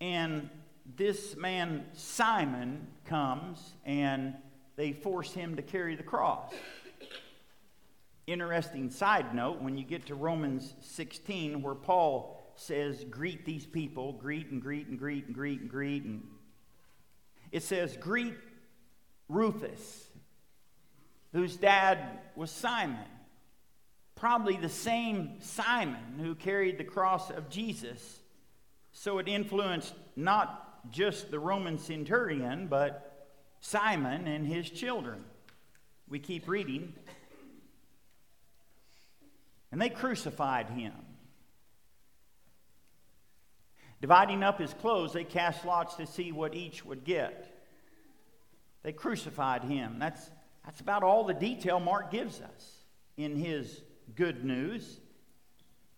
And 0.00 0.50
this 0.96 1.36
man, 1.36 1.86
Simon, 1.94 2.86
comes 3.04 3.74
and 3.84 4.34
they 4.76 4.92
force 4.92 5.32
him 5.32 5.56
to 5.56 5.62
carry 5.62 5.96
the 5.96 6.02
cross. 6.02 6.52
Interesting 8.26 8.90
side 8.90 9.34
note 9.34 9.62
when 9.62 9.78
you 9.78 9.84
get 9.84 10.06
to 10.06 10.14
Romans 10.14 10.74
16, 10.80 11.62
where 11.62 11.74
Paul 11.74 12.52
says, 12.56 13.04
Greet 13.04 13.44
these 13.44 13.64
people, 13.64 14.12
greet 14.12 14.50
and 14.50 14.60
greet 14.60 14.88
and 14.88 14.98
greet 14.98 15.26
and 15.26 15.34
greet 15.34 15.60
and 15.60 15.70
greet. 15.70 16.04
And 16.04 16.22
it 17.52 17.62
says, 17.62 17.96
Greet 17.96 18.34
Rufus, 19.28 20.08
whose 21.32 21.56
dad 21.56 21.98
was 22.34 22.50
Simon. 22.50 22.98
Probably 24.16 24.56
the 24.56 24.68
same 24.68 25.40
Simon 25.40 26.18
who 26.18 26.34
carried 26.34 26.78
the 26.78 26.84
cross 26.84 27.30
of 27.30 27.48
Jesus. 27.48 28.20
So 28.98 29.18
it 29.18 29.28
influenced 29.28 29.92
not 30.16 30.90
just 30.90 31.30
the 31.30 31.38
Roman 31.38 31.78
centurion, 31.78 32.66
but 32.66 33.28
Simon 33.60 34.26
and 34.26 34.46
his 34.46 34.70
children. 34.70 35.22
We 36.08 36.18
keep 36.18 36.48
reading. 36.48 36.94
And 39.70 39.82
they 39.82 39.90
crucified 39.90 40.70
him. 40.70 40.94
Dividing 44.00 44.42
up 44.42 44.58
his 44.58 44.72
clothes, 44.72 45.12
they 45.12 45.24
cast 45.24 45.66
lots 45.66 45.96
to 45.96 46.06
see 46.06 46.32
what 46.32 46.54
each 46.54 46.82
would 46.82 47.04
get. 47.04 47.54
They 48.82 48.92
crucified 48.92 49.64
him. 49.64 49.98
That's, 49.98 50.30
that's 50.64 50.80
about 50.80 51.02
all 51.02 51.24
the 51.24 51.34
detail 51.34 51.80
Mark 51.80 52.10
gives 52.10 52.40
us 52.40 52.76
in 53.18 53.36
his 53.36 53.82
good 54.14 54.42
news. 54.42 55.00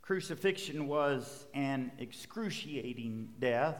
Crucifixion 0.09 0.89
was 0.89 1.45
an 1.53 1.93
excruciating 1.99 3.29
death. 3.39 3.77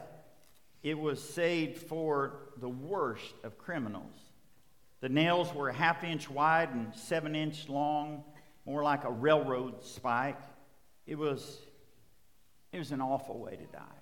It 0.83 0.93
was 0.93 1.19
saved 1.19 1.79
for 1.79 2.51
the 2.57 2.69
worst 2.69 3.33
of 3.43 3.57
criminals. 3.57 4.13
The 5.01 5.09
nails 5.09 5.51
were 5.55 5.69
a 5.69 5.73
half 5.73 6.03
inch 6.03 6.29
wide 6.29 6.69
and 6.71 6.93
seven 6.93 7.35
inch 7.35 7.67
long 7.67 8.23
more 8.67 8.83
like 8.83 9.05
a 9.05 9.11
railroad 9.11 9.83
spike. 9.83 10.39
It 11.07 11.17
was, 11.17 11.57
it 12.71 12.77
was 12.77 12.91
an 12.91 13.01
awful 13.01 13.39
way 13.39 13.55
to 13.55 13.65
die. 13.75 13.99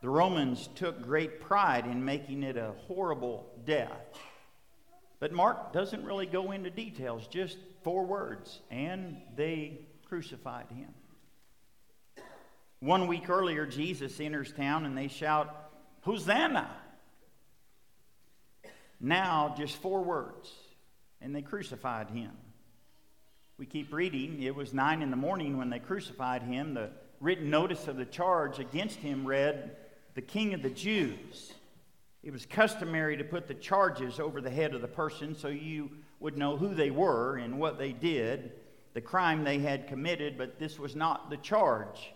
The 0.00 0.10
Romans 0.10 0.68
took 0.76 1.02
great 1.02 1.40
pride 1.40 1.86
in 1.86 2.04
making 2.04 2.44
it 2.44 2.56
a 2.56 2.72
horrible 2.86 3.50
death. 3.66 4.16
But 5.18 5.32
Mark 5.32 5.72
doesn't 5.72 6.04
really 6.04 6.26
go 6.26 6.52
into 6.52 6.70
details, 6.70 7.26
just 7.26 7.58
four 7.82 8.06
words, 8.06 8.60
and 8.70 9.16
they 9.34 9.88
crucified 10.04 10.66
him. 10.70 10.94
One 12.80 13.06
week 13.06 13.30
earlier, 13.30 13.66
Jesus 13.66 14.20
enters 14.20 14.52
town 14.52 14.84
and 14.84 14.96
they 14.96 15.08
shout, 15.08 15.70
Hosanna! 16.02 16.70
Now, 19.00 19.54
just 19.56 19.76
four 19.76 20.02
words, 20.02 20.50
and 21.20 21.34
they 21.34 21.42
crucified 21.42 22.10
him. 22.10 22.30
We 23.58 23.66
keep 23.66 23.92
reading. 23.92 24.42
It 24.42 24.54
was 24.54 24.74
nine 24.74 25.00
in 25.00 25.10
the 25.10 25.16
morning 25.16 25.56
when 25.56 25.70
they 25.70 25.78
crucified 25.78 26.42
him. 26.42 26.74
The 26.74 26.90
written 27.20 27.50
notice 27.50 27.86
of 27.86 27.96
the 27.96 28.04
charge 28.04 28.58
against 28.58 28.96
him 28.96 29.26
read, 29.26 29.76
The 30.14 30.22
King 30.22 30.54
of 30.54 30.62
the 30.62 30.70
Jews. 30.70 31.52
It 32.22 32.32
was 32.32 32.46
customary 32.46 33.16
to 33.16 33.24
put 33.24 33.46
the 33.46 33.54
charges 33.54 34.18
over 34.18 34.40
the 34.40 34.50
head 34.50 34.74
of 34.74 34.80
the 34.80 34.88
person 34.88 35.36
so 35.36 35.48
you 35.48 35.90
would 36.20 36.36
know 36.36 36.56
who 36.56 36.74
they 36.74 36.90
were 36.90 37.36
and 37.36 37.58
what 37.58 37.78
they 37.78 37.92
did, 37.92 38.52
the 38.94 39.00
crime 39.00 39.44
they 39.44 39.58
had 39.58 39.88
committed, 39.88 40.38
but 40.38 40.58
this 40.58 40.78
was 40.78 40.96
not 40.96 41.28
the 41.28 41.36
charge. 41.36 42.14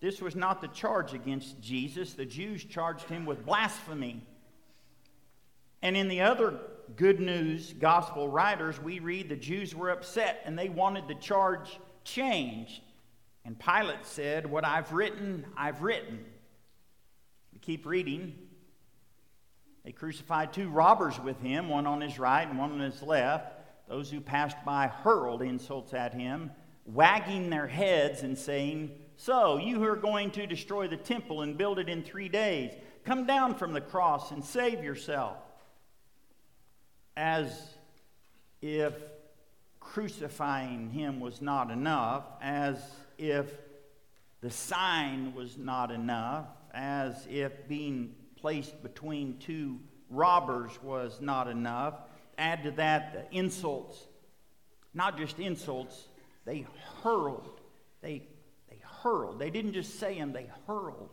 This 0.00 0.20
was 0.20 0.36
not 0.36 0.60
the 0.60 0.68
charge 0.68 1.14
against 1.14 1.60
Jesus. 1.60 2.12
The 2.12 2.26
Jews 2.26 2.64
charged 2.64 3.08
him 3.08 3.24
with 3.24 3.46
blasphemy. 3.46 4.22
And 5.82 5.96
in 5.96 6.08
the 6.08 6.22
other 6.22 6.58
good 6.96 7.20
news 7.20 7.72
gospel 7.72 8.28
writers, 8.28 8.80
we 8.80 8.98
read 8.98 9.28
the 9.28 9.36
Jews 9.36 9.74
were 9.74 9.90
upset 9.90 10.42
and 10.44 10.58
they 10.58 10.68
wanted 10.68 11.08
the 11.08 11.14
charge 11.14 11.78
changed. 12.04 12.82
And 13.44 13.58
Pilate 13.58 14.04
said, 14.04 14.50
What 14.50 14.64
I've 14.64 14.92
written, 14.92 15.46
I've 15.56 15.82
written. 15.82 16.24
We 17.52 17.60
keep 17.60 17.86
reading. 17.86 18.34
They 19.84 19.92
crucified 19.92 20.52
two 20.52 20.68
robbers 20.68 21.20
with 21.20 21.40
him, 21.40 21.68
one 21.68 21.86
on 21.86 22.00
his 22.00 22.18
right 22.18 22.46
and 22.46 22.58
one 22.58 22.72
on 22.72 22.80
his 22.80 23.02
left. 23.02 23.55
Those 23.88 24.10
who 24.10 24.20
passed 24.20 24.56
by 24.64 24.88
hurled 24.88 25.42
insults 25.42 25.94
at 25.94 26.14
him, 26.14 26.50
wagging 26.84 27.50
their 27.50 27.66
heads 27.66 28.22
and 28.22 28.36
saying, 28.36 28.90
So, 29.16 29.58
you 29.58 29.76
who 29.76 29.84
are 29.84 29.96
going 29.96 30.30
to 30.32 30.46
destroy 30.46 30.88
the 30.88 30.96
temple 30.96 31.42
and 31.42 31.56
build 31.56 31.78
it 31.78 31.88
in 31.88 32.02
three 32.02 32.28
days, 32.28 32.72
come 33.04 33.26
down 33.26 33.54
from 33.54 33.72
the 33.72 33.80
cross 33.80 34.30
and 34.32 34.44
save 34.44 34.82
yourself 34.82 35.36
as 37.16 37.74
if 38.60 38.94
crucifying 39.80 40.90
him 40.90 41.20
was 41.20 41.40
not 41.40 41.70
enough, 41.70 42.24
as 42.42 42.78
if 43.16 43.52
the 44.40 44.50
sign 44.50 45.34
was 45.34 45.56
not 45.56 45.90
enough, 45.90 46.46
as 46.74 47.26
if 47.30 47.66
being 47.68 48.14
placed 48.36 48.82
between 48.82 49.38
two 49.38 49.78
robbers 50.10 50.72
was 50.82 51.20
not 51.20 51.48
enough. 51.48 51.94
Add 52.38 52.64
to 52.64 52.70
that 52.72 53.12
the 53.12 53.36
insults 53.36 54.06
not 54.96 55.18
just 55.18 55.38
insults, 55.38 56.08
they 56.46 56.66
hurled. 57.02 57.60
They, 58.00 58.26
they 58.70 58.80
hurled. 59.02 59.38
They 59.38 59.50
didn't 59.50 59.74
just 59.74 60.00
say 60.00 60.18
them, 60.18 60.32
they 60.32 60.48
hurled. 60.66 61.10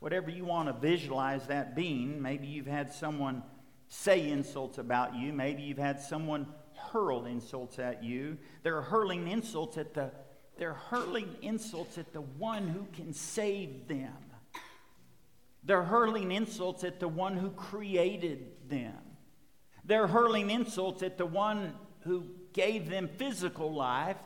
Whatever 0.00 0.30
you 0.30 0.44
want 0.44 0.66
to 0.66 0.72
visualize 0.74 1.46
that 1.46 1.76
being, 1.76 2.20
maybe 2.20 2.48
you've 2.48 2.66
had 2.66 2.92
someone 2.92 3.44
say 3.86 4.28
insults 4.28 4.78
about 4.78 5.14
you, 5.14 5.32
maybe 5.32 5.62
you've 5.62 5.78
had 5.78 6.00
someone 6.00 6.48
hurl 6.74 7.24
insults 7.26 7.78
at 7.78 8.02
you. 8.02 8.36
They're 8.64 8.82
hurling 8.82 9.28
insults 9.28 9.78
at 9.78 9.94
the 9.94 10.10
they're 10.56 10.74
hurling 10.74 11.34
insults 11.42 11.98
at 11.98 12.12
the 12.12 12.20
one 12.20 12.68
who 12.68 12.86
can 12.92 13.12
save 13.12 13.88
them. 13.88 14.14
They're 15.64 15.82
hurling 15.82 16.30
insults 16.30 16.84
at 16.84 17.00
the 17.00 17.08
one 17.08 17.36
who 17.36 17.50
created 17.50 18.52
them. 18.68 19.03
They're 19.84 20.06
hurling 20.06 20.50
insults 20.50 21.02
at 21.02 21.18
the 21.18 21.26
one 21.26 21.74
who 22.00 22.24
gave 22.52 22.88
them 22.88 23.08
physical 23.18 23.72
life, 23.72 24.16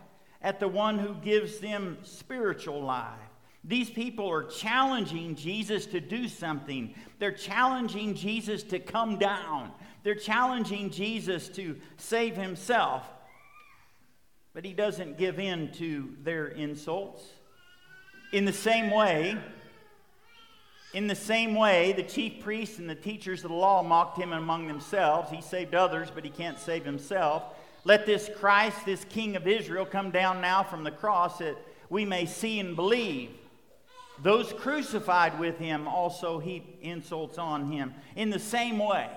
at 0.41 0.61
the 0.61 0.69
one 0.69 0.99
who 0.99 1.15
gives 1.15 1.59
them 1.59 1.99
spiritual 2.03 2.83
life. 2.83 3.19
These 3.65 3.91
people 3.91 4.31
are 4.31 4.45
challenging 4.45 5.35
Jesus 5.35 5.85
to 5.87 6.01
do 6.01 6.29
something. 6.29 6.95
They're 7.19 7.33
challenging 7.33 8.15
Jesus 8.15 8.63
to 8.65 8.79
come 8.79 9.19
down. 9.19 9.73
They're 10.05 10.15
challenging 10.15 10.91
Jesus 10.91 11.49
to 11.51 11.77
save 11.97 12.37
himself. 12.37 13.05
But 14.55 14.65
he 14.65 14.73
doesn't 14.73 15.19
give 15.19 15.39
in 15.39 15.73
to 15.73 16.15
their 16.23 16.47
insults. 16.47 17.25
In 18.33 18.45
the 18.45 18.53
same 18.53 18.91
way, 18.91 19.37
in 20.95 21.07
the 21.07 21.15
same 21.15 21.55
way, 21.55 21.93
the 21.93 22.03
chief 22.03 22.43
priests 22.43 22.79
and 22.79 22.89
the 22.89 22.95
teachers 22.95 23.45
of 23.45 23.51
the 23.51 23.57
law 23.57 23.83
mocked 23.83 24.19
him 24.19 24.33
among 24.33 24.67
themselves. 24.67 25.31
He 25.31 25.43
saved 25.43 25.75
others, 25.75 26.11
but 26.15 26.25
he 26.25 26.31
can't 26.31 26.59
save 26.59 26.85
himself. 26.85 27.43
Let 27.85 28.07
this 28.07 28.31
Christ, 28.39 28.87
this 28.87 29.05
King 29.05 29.37
of 29.37 29.47
Israel, 29.47 29.85
come 29.85 30.11
down 30.11 30.41
now 30.41 30.63
from 30.63 30.85
the 30.85 30.91
cross 30.91 31.39
that 31.39 31.57
we 31.91 32.05
may 32.05 32.27
see 32.27 32.59
and 32.59 32.75
believe. 32.75 33.31
Those 34.23 34.53
crucified 34.53 35.39
with 35.39 35.59
him 35.59 35.87
also 35.87 36.39
heap 36.39 36.79
insults 36.81 37.39
on 37.39 37.71
him. 37.71 37.95
In 38.17 38.31
the 38.31 38.39
same 38.39 38.79
way, 38.79 39.11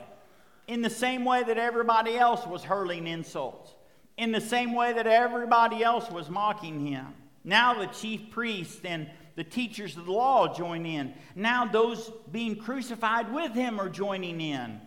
in 0.67 0.81
the 0.81 0.89
same 0.89 1.25
way 1.25 1.43
that 1.43 1.57
everybody 1.57 2.17
else 2.17 2.45
was 2.45 2.63
hurling 2.63 3.07
insults, 3.07 3.73
in 4.17 4.31
the 4.31 4.41
same 4.41 4.73
way 4.73 4.93
that 4.93 5.07
everybody 5.07 5.83
else 5.83 6.09
was 6.11 6.29
mocking 6.29 6.85
him. 6.85 7.07
Now 7.43 7.73
the 7.73 7.87
chief 7.87 8.29
priests 8.29 8.81
and 8.85 9.09
the 9.35 9.43
teachers 9.43 9.97
of 9.97 10.05
the 10.05 10.11
law 10.11 10.53
join 10.53 10.85
in. 10.85 11.13
Now 11.35 11.65
those 11.65 12.11
being 12.31 12.55
crucified 12.55 13.33
with 13.33 13.53
him 13.53 13.79
are 13.79 13.89
joining 13.89 14.41
in. 14.41 14.81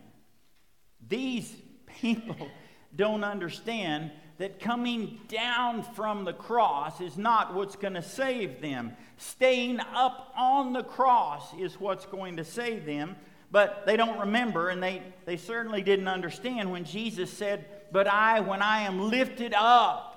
These 1.06 1.54
people 2.00 2.48
don't 2.96 3.24
understand 3.24 4.10
that 4.38 4.58
coming 4.58 5.20
down 5.28 5.82
from 5.82 6.24
the 6.24 6.32
cross 6.32 7.00
is 7.00 7.16
not 7.16 7.54
what's 7.54 7.76
going 7.76 7.94
to 7.94 8.02
save 8.02 8.60
them. 8.60 8.92
Staying 9.16 9.80
up 9.80 10.32
on 10.36 10.72
the 10.72 10.82
cross 10.82 11.54
is 11.58 11.78
what's 11.78 12.06
going 12.06 12.36
to 12.36 12.44
save 12.44 12.84
them. 12.84 13.16
But 13.52 13.84
they 13.86 13.96
don't 13.96 14.18
remember, 14.18 14.70
and 14.70 14.82
they, 14.82 15.02
they 15.26 15.36
certainly 15.36 15.82
didn't 15.82 16.08
understand 16.08 16.72
when 16.72 16.84
Jesus 16.84 17.32
said, 17.32 17.64
But 17.92 18.08
I, 18.08 18.40
when 18.40 18.60
I 18.62 18.82
am 18.82 19.08
lifted 19.08 19.54
up, 19.54 20.13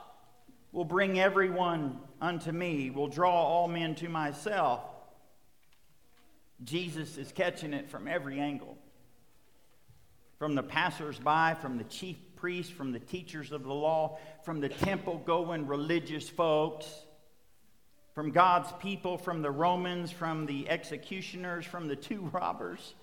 will 0.72 0.86
bring 0.86 1.20
everyone 1.20 2.00
unto 2.22 2.52
me, 2.52 2.90
will 2.90 3.08
draw 3.08 3.34
all 3.34 3.68
men 3.68 3.96
to 3.96 4.10
myself. 4.10 4.82
Jesus 6.64 7.18
is 7.18 7.32
catching 7.32 7.74
it 7.74 7.90
from 7.90 8.08
every 8.08 8.40
angle 8.40 8.78
from 10.38 10.54
the 10.54 10.64
passersby, 10.64 11.60
from 11.62 11.78
the 11.78 11.84
chief 11.86 12.18
priests, 12.36 12.72
from 12.72 12.92
the 12.92 13.00
teachers 13.00 13.52
of 13.52 13.64
the 13.64 13.74
law, 13.74 14.18
from 14.44 14.60
the 14.60 14.70
temple 14.70 15.22
going 15.26 15.66
religious 15.68 16.30
folks, 16.30 16.88
from 18.14 18.32
God's 18.32 18.72
people, 18.80 19.18
from 19.18 19.42
the 19.42 19.52
Romans, 19.52 20.12
from 20.12 20.46
the 20.46 20.70
executioners, 20.70 21.66
from 21.66 21.88
the 21.88 21.96
two 21.96 22.22
robbers. 22.34 22.94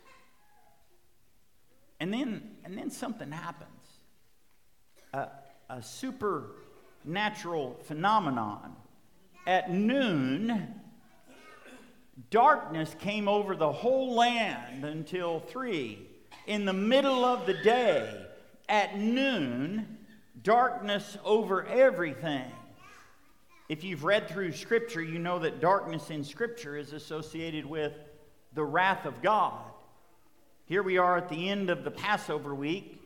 And 2.00 2.12
then, 2.12 2.56
and 2.64 2.78
then 2.78 2.90
something 2.90 3.30
happens. 3.30 3.70
A, 5.12 5.28
a 5.68 5.82
supernatural 7.04 7.76
phenomenon 7.84 8.74
at 9.46 9.70
noon, 9.70 10.74
darkness 12.30 12.96
came 12.98 13.28
over 13.28 13.54
the 13.54 13.70
whole 13.70 14.14
land 14.14 14.86
until 14.86 15.40
three. 15.40 15.98
In 16.46 16.64
the 16.64 16.72
middle 16.72 17.24
of 17.24 17.44
the 17.44 17.52
day, 17.54 18.26
at 18.70 18.98
noon, 18.98 19.98
darkness 20.42 21.18
over 21.24 21.66
everything. 21.66 22.50
If 23.68 23.84
you've 23.84 24.04
read 24.04 24.28
through 24.28 24.52
Scripture, 24.52 25.02
you 25.02 25.18
know 25.18 25.38
that 25.40 25.60
darkness 25.60 26.08
in 26.08 26.24
Scripture 26.24 26.76
is 26.76 26.94
associated 26.94 27.66
with 27.66 27.92
the 28.54 28.64
wrath 28.64 29.04
of 29.04 29.20
God. 29.20 29.60
Here 30.66 30.82
we 30.82 30.96
are 30.96 31.18
at 31.18 31.28
the 31.28 31.50
end 31.50 31.68
of 31.68 31.84
the 31.84 31.90
Passover 31.90 32.54
week, 32.54 33.02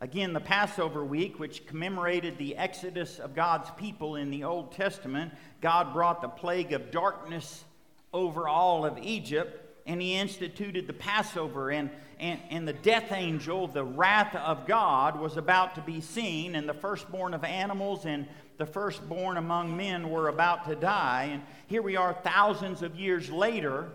Again, 0.00 0.32
the 0.32 0.38
Passover 0.38 1.04
week, 1.04 1.40
which 1.40 1.66
commemorated 1.66 2.38
the 2.38 2.56
exodus 2.56 3.18
of 3.18 3.34
God's 3.34 3.68
people 3.72 4.14
in 4.14 4.30
the 4.30 4.44
Old 4.44 4.70
Testament, 4.70 5.32
God 5.60 5.92
brought 5.92 6.22
the 6.22 6.28
plague 6.28 6.72
of 6.72 6.92
darkness 6.92 7.64
over 8.12 8.46
all 8.46 8.86
of 8.86 8.96
Egypt, 8.98 9.60
and 9.86 10.00
He 10.00 10.14
instituted 10.14 10.86
the 10.86 10.92
Passover. 10.92 11.72
And, 11.72 11.90
and, 12.20 12.40
and 12.48 12.68
the 12.68 12.74
death 12.74 13.10
angel, 13.10 13.66
the 13.66 13.82
wrath 13.82 14.36
of 14.36 14.68
God, 14.68 15.18
was 15.18 15.36
about 15.36 15.74
to 15.74 15.80
be 15.80 16.00
seen, 16.00 16.54
and 16.54 16.68
the 16.68 16.74
firstborn 16.74 17.34
of 17.34 17.42
animals 17.42 18.06
and 18.06 18.28
the 18.56 18.66
firstborn 18.66 19.36
among 19.36 19.76
men 19.76 20.10
were 20.10 20.28
about 20.28 20.66
to 20.68 20.76
die. 20.76 21.30
And 21.32 21.42
here 21.66 21.82
we 21.82 21.96
are, 21.96 22.12
thousands 22.12 22.82
of 22.82 22.94
years 22.94 23.30
later, 23.30 23.88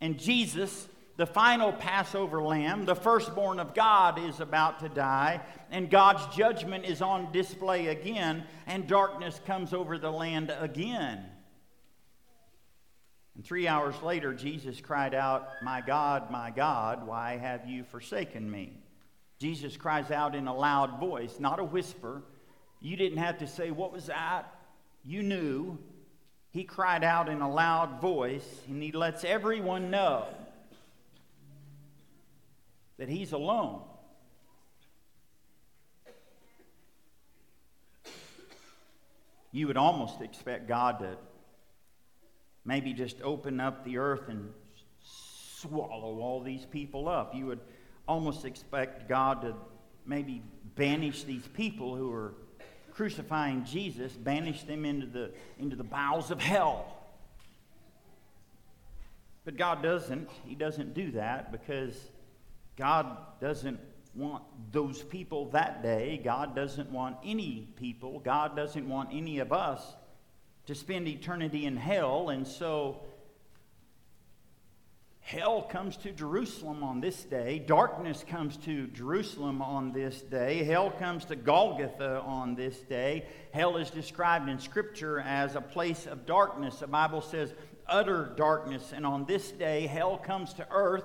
and 0.00 0.18
Jesus 0.18 0.88
the 1.16 1.26
final 1.26 1.72
Passover 1.72 2.42
lamb, 2.42 2.86
the 2.86 2.96
firstborn 2.96 3.60
of 3.60 3.72
God, 3.72 4.18
is 4.18 4.40
about 4.40 4.80
to 4.80 4.88
die, 4.88 5.40
and 5.70 5.88
God's 5.88 6.34
judgment 6.34 6.84
is 6.84 7.00
on 7.00 7.30
display 7.30 7.86
again, 7.86 8.44
and 8.66 8.88
darkness 8.88 9.40
comes 9.46 9.72
over 9.72 9.96
the 9.96 10.10
land 10.10 10.52
again. 10.58 11.24
And 13.36 13.44
three 13.44 13.68
hours 13.68 13.94
later, 14.02 14.34
Jesus 14.34 14.80
cried 14.80 15.14
out, 15.14 15.48
My 15.62 15.80
God, 15.80 16.32
my 16.32 16.50
God, 16.50 17.06
why 17.06 17.36
have 17.36 17.68
you 17.68 17.84
forsaken 17.84 18.50
me? 18.50 18.72
Jesus 19.38 19.76
cries 19.76 20.10
out 20.10 20.34
in 20.34 20.48
a 20.48 20.54
loud 20.54 20.98
voice, 20.98 21.38
not 21.38 21.60
a 21.60 21.64
whisper. 21.64 22.22
You 22.80 22.96
didn't 22.96 23.18
have 23.18 23.38
to 23.38 23.46
say, 23.46 23.70
What 23.70 23.92
was 23.92 24.06
that? 24.06 24.52
You 25.04 25.22
knew. 25.22 25.78
He 26.50 26.62
cried 26.62 27.02
out 27.02 27.28
in 27.28 27.40
a 27.40 27.52
loud 27.52 28.00
voice, 28.00 28.46
and 28.68 28.80
he 28.80 28.92
lets 28.92 29.24
everyone 29.24 29.90
know 29.90 30.26
that 32.98 33.08
he's 33.08 33.32
alone. 33.32 33.82
You 39.52 39.68
would 39.68 39.76
almost 39.76 40.20
expect 40.20 40.66
God 40.66 40.98
to 40.98 41.16
maybe 42.64 42.92
just 42.92 43.22
open 43.22 43.60
up 43.60 43.84
the 43.84 43.98
earth 43.98 44.28
and 44.28 44.52
swallow 45.04 46.18
all 46.18 46.42
these 46.42 46.64
people 46.66 47.08
up. 47.08 47.34
You 47.34 47.46
would 47.46 47.60
almost 48.08 48.44
expect 48.44 49.08
God 49.08 49.42
to 49.42 49.54
maybe 50.06 50.42
banish 50.74 51.22
these 51.24 51.46
people 51.46 51.94
who 51.94 52.12
are 52.12 52.34
crucifying 52.92 53.64
Jesus, 53.64 54.12
banish 54.12 54.62
them 54.64 54.84
into 54.84 55.06
the, 55.06 55.30
into 55.58 55.76
the 55.76 55.84
bowels 55.84 56.30
of 56.30 56.40
hell. 56.40 56.96
But 59.44 59.56
God 59.56 59.82
doesn't. 59.82 60.28
He 60.46 60.54
doesn't 60.54 60.94
do 60.94 61.12
that 61.12 61.52
because 61.52 61.94
God 62.76 63.16
doesn't 63.40 63.80
want 64.14 64.42
those 64.72 65.02
people 65.02 65.50
that 65.50 65.82
day. 65.82 66.20
God 66.22 66.54
doesn't 66.54 66.90
want 66.90 67.16
any 67.24 67.68
people. 67.76 68.20
God 68.20 68.56
doesn't 68.56 68.88
want 68.88 69.10
any 69.12 69.38
of 69.38 69.52
us 69.52 69.82
to 70.66 70.74
spend 70.74 71.08
eternity 71.08 71.66
in 71.66 71.76
hell. 71.76 72.30
And 72.30 72.46
so 72.46 73.00
hell 75.20 75.62
comes 75.62 75.96
to 75.98 76.12
Jerusalem 76.12 76.82
on 76.82 77.00
this 77.00 77.22
day. 77.24 77.58
Darkness 77.58 78.24
comes 78.28 78.56
to 78.58 78.86
Jerusalem 78.88 79.62
on 79.62 79.92
this 79.92 80.20
day. 80.20 80.64
Hell 80.64 80.90
comes 80.90 81.24
to 81.26 81.36
Golgotha 81.36 82.20
on 82.20 82.54
this 82.54 82.78
day. 82.78 83.26
Hell 83.52 83.76
is 83.76 83.90
described 83.90 84.48
in 84.48 84.58
Scripture 84.58 85.20
as 85.20 85.54
a 85.54 85.60
place 85.60 86.06
of 86.06 86.26
darkness. 86.26 86.78
The 86.78 86.86
Bible 86.86 87.20
says 87.20 87.52
utter 87.86 88.32
darkness. 88.36 88.92
And 88.94 89.04
on 89.04 89.24
this 89.26 89.50
day, 89.50 89.86
hell 89.86 90.18
comes 90.18 90.54
to 90.54 90.66
earth 90.70 91.04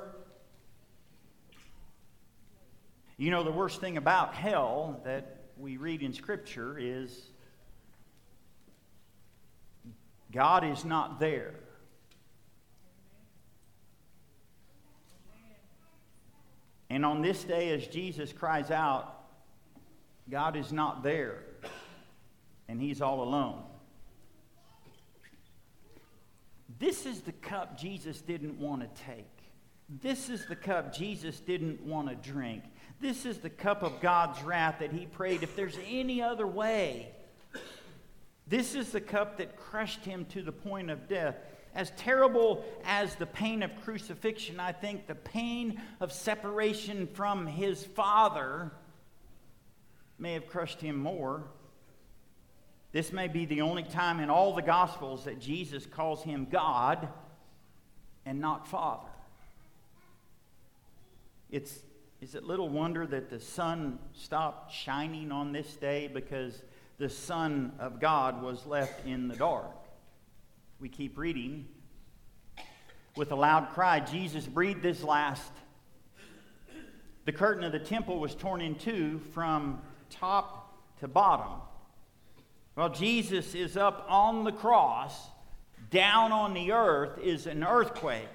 you 3.20 3.32
know, 3.32 3.44
the 3.44 3.52
worst 3.52 3.82
thing 3.82 3.98
about 3.98 4.34
hell 4.34 5.02
that 5.04 5.42
we 5.58 5.76
read 5.76 6.02
in 6.02 6.14
Scripture 6.14 6.78
is 6.80 7.22
God 10.32 10.64
is 10.64 10.86
not 10.86 11.20
there. 11.20 11.54
And 16.90 17.06
on 17.06 17.22
this 17.22 17.44
day, 17.44 17.72
as 17.74 17.86
Jesus 17.88 18.32
cries 18.32 18.72
out, 18.72 19.22
God 20.30 20.56
is 20.56 20.72
not 20.72 21.04
there. 21.04 21.44
and 22.70 22.80
he's 22.80 23.02
all 23.02 23.24
alone. 23.24 23.64
This 26.78 27.06
is 27.06 27.22
the 27.22 27.32
cup 27.34 27.78
Jesus 27.78 28.22
didn't 28.22 28.58
want 28.60 28.82
to 28.82 29.04
take. 29.04 29.26
This 29.90 30.30
is 30.30 30.46
the 30.46 30.56
cup 30.56 30.94
Jesus 30.94 31.40
didn't 31.40 31.82
want 31.84 32.10
to 32.10 32.16
drink. 32.16 32.64
This 33.02 33.26
is 33.26 33.38
the 33.38 33.50
cup 33.50 33.82
of 33.82 34.02
God's 34.02 34.42
wrath 34.44 34.80
that 34.80 34.92
he 34.92 35.06
prayed 35.06 35.44
if 35.44 35.56
there's 35.56 35.78
any 35.88 36.22
other 36.22 36.46
way. 36.46 37.10
This 38.48 38.76
is 38.76 38.92
the 38.92 39.02
cup 39.02 39.38
that 39.38 39.56
crushed 39.56 40.04
him 40.04 40.26
to 40.26 40.42
the 40.42 40.52
point 40.52 40.90
of 40.90 41.08
death. 41.08 41.36
As 41.76 41.92
terrible 41.92 42.66
as 42.84 43.16
the 43.16 43.28
pain 43.28 43.64
of 43.64 43.72
crucifixion, 43.84 44.60
I 44.60 44.72
think 44.72 45.08
the 45.08 45.16
pain 45.16 45.80
of 46.00 46.12
separation 46.12 47.08
from 47.14 47.46
his 47.46 47.86
Father 47.86 48.72
may 50.18 50.34
have 50.34 50.48
crushed 50.48 50.82
him 50.82 50.98
more. 50.98 51.44
This 52.92 53.14
may 53.14 53.28
be 53.28 53.46
the 53.46 53.62
only 53.62 53.84
time 53.84 54.20
in 54.20 54.30
all 54.30 54.56
the 54.56 54.64
Gospels 54.64 55.26
that 55.26 55.40
Jesus 55.40 55.86
calls 55.86 56.24
him 56.24 56.48
God 56.52 57.08
and 58.26 58.42
not 58.42 58.68
Father. 58.68 59.08
It's, 61.52 61.80
is 62.22 62.36
it 62.36 62.44
little 62.44 62.68
wonder 62.68 63.08
that 63.08 63.30
the 63.30 63.40
sun 63.40 63.98
stopped 64.14 64.74
shining 64.74 65.32
on 65.32 65.54
this 65.54 65.78
day 65.78 66.10
because 66.14 66.62
the 66.98 67.08
Son 67.08 67.72
of 67.80 68.02
God 68.02 68.44
was 68.44 68.66
left 68.66 69.06
in 69.06 69.30
the 69.30 69.38
dark? 69.38 69.78
We 70.82 70.90
keep 70.90 71.18
reading. 71.18 71.66
With 73.16 73.32
a 73.32 73.36
loud 73.36 73.70
cry, 73.70 74.02
Jesus 74.02 74.46
breathed 74.46 74.84
his 74.84 75.02
last. 75.02 75.52
The 77.24 77.32
curtain 77.32 77.64
of 77.64 77.72
the 77.72 77.80
temple 77.80 78.20
was 78.20 78.36
torn 78.36 78.60
in 78.60 78.76
two 78.76 79.20
from 79.32 79.82
top 80.10 81.00
to 81.00 81.08
bottom. 81.08 81.62
Well, 82.76 82.90
Jesus 82.90 83.56
is 83.56 83.78
up 83.78 84.06
on 84.10 84.44
the 84.44 84.52
cross, 84.52 85.28
down 85.90 86.34
on 86.34 86.54
the 86.54 86.74
earth 86.74 87.18
is 87.20 87.48
an 87.48 87.64
earthquake, 87.64 88.28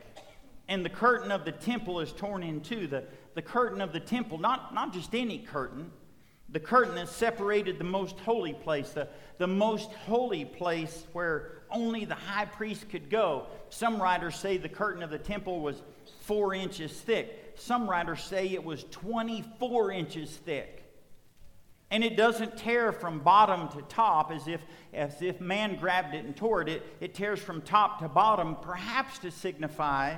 and 0.69 0.85
the 0.85 0.91
curtain 0.91 1.31
of 1.31 1.45
the 1.45 1.53
temple 1.53 2.01
is 2.01 2.13
torn 2.13 2.43
in 2.43 2.63
two. 2.63 2.87
The, 2.87 3.05
the 3.35 3.43
curtain 3.43 3.81
of 3.81 3.93
the 3.93 4.01
temple, 4.01 4.39
not, 4.39 4.75
not 4.75 4.93
just 4.93 5.15
any 5.15 5.39
curtain, 5.39 5.91
the 6.49 6.61
curtain 6.61 6.95
that 6.95 7.09
separated 7.09 7.79
the 7.79 7.85
most 7.85 8.19
holy 8.21 8.53
place, 8.53 8.91
the, 8.91 9.09
the 9.39 9.47
most 9.47 9.91
holy 9.91 10.45
place 10.45 11.07
where 11.13 11.63
only 11.71 12.05
the 12.05 12.15
high 12.15 12.45
priest 12.45 12.89
could 12.89 13.11
go. 13.11 13.47
Some 13.71 14.01
writers 14.01 14.37
say 14.37 14.57
the 14.57 14.69
curtain 14.69 15.03
of 15.03 15.11
the 15.11 15.19
temple 15.19 15.61
was 15.61 15.83
four 16.21 16.55
inches 16.55 16.93
thick. 16.93 17.55
Some 17.57 17.91
writers 17.91 18.23
say 18.23 18.49
it 18.49 18.63
was 18.63 18.85
24 18.93 19.91
inches 19.93 20.31
thick. 20.31 20.81
And 21.91 22.03
it 22.03 22.17
doesn't 22.17 22.57
tear 22.57 22.93
from 22.93 23.21
bottom 23.21 23.69
to 23.69 23.83
top 23.83 24.31
as 24.31 24.49
if, 24.49 24.61
as 24.93 25.23
if 25.23 25.41
man 25.41 25.77
grabbed 25.77 26.15
it 26.15 26.25
and 26.25 26.37
tore 26.37 26.63
it. 26.63 26.69
it. 26.69 26.83
It 27.01 27.15
tears 27.15 27.41
from 27.41 27.63
top 27.63 28.01
to 28.01 28.09
bottom, 28.09 28.57
perhaps 28.63 29.19
to 29.21 29.31
signify 29.31 30.17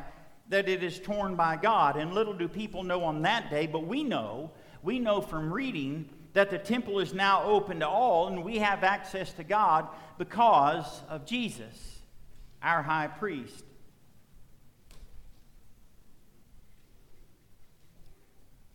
that 0.48 0.68
it 0.68 0.82
is 0.82 0.98
torn 0.98 1.34
by 1.34 1.56
God. 1.56 1.96
And 1.96 2.14
little 2.14 2.34
do 2.34 2.48
people 2.48 2.82
know 2.82 3.04
on 3.04 3.22
that 3.22 3.50
day, 3.50 3.66
but 3.66 3.86
we 3.86 4.04
know, 4.04 4.50
we 4.82 4.98
know 4.98 5.20
from 5.20 5.52
reading 5.52 6.08
that 6.32 6.50
the 6.50 6.58
temple 6.58 7.00
is 7.00 7.14
now 7.14 7.42
open 7.44 7.80
to 7.80 7.88
all 7.88 8.28
and 8.28 8.44
we 8.44 8.58
have 8.58 8.84
access 8.84 9.32
to 9.32 9.44
God 9.44 9.88
because 10.18 11.02
of 11.08 11.24
Jesus, 11.24 12.00
our 12.62 12.82
high 12.82 13.06
priest. 13.08 13.64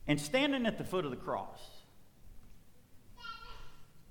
And 0.08 0.20
standing 0.20 0.66
at 0.66 0.78
the 0.78 0.84
foot 0.84 1.06
of 1.06 1.12
the 1.12 1.18
cross 1.18 1.62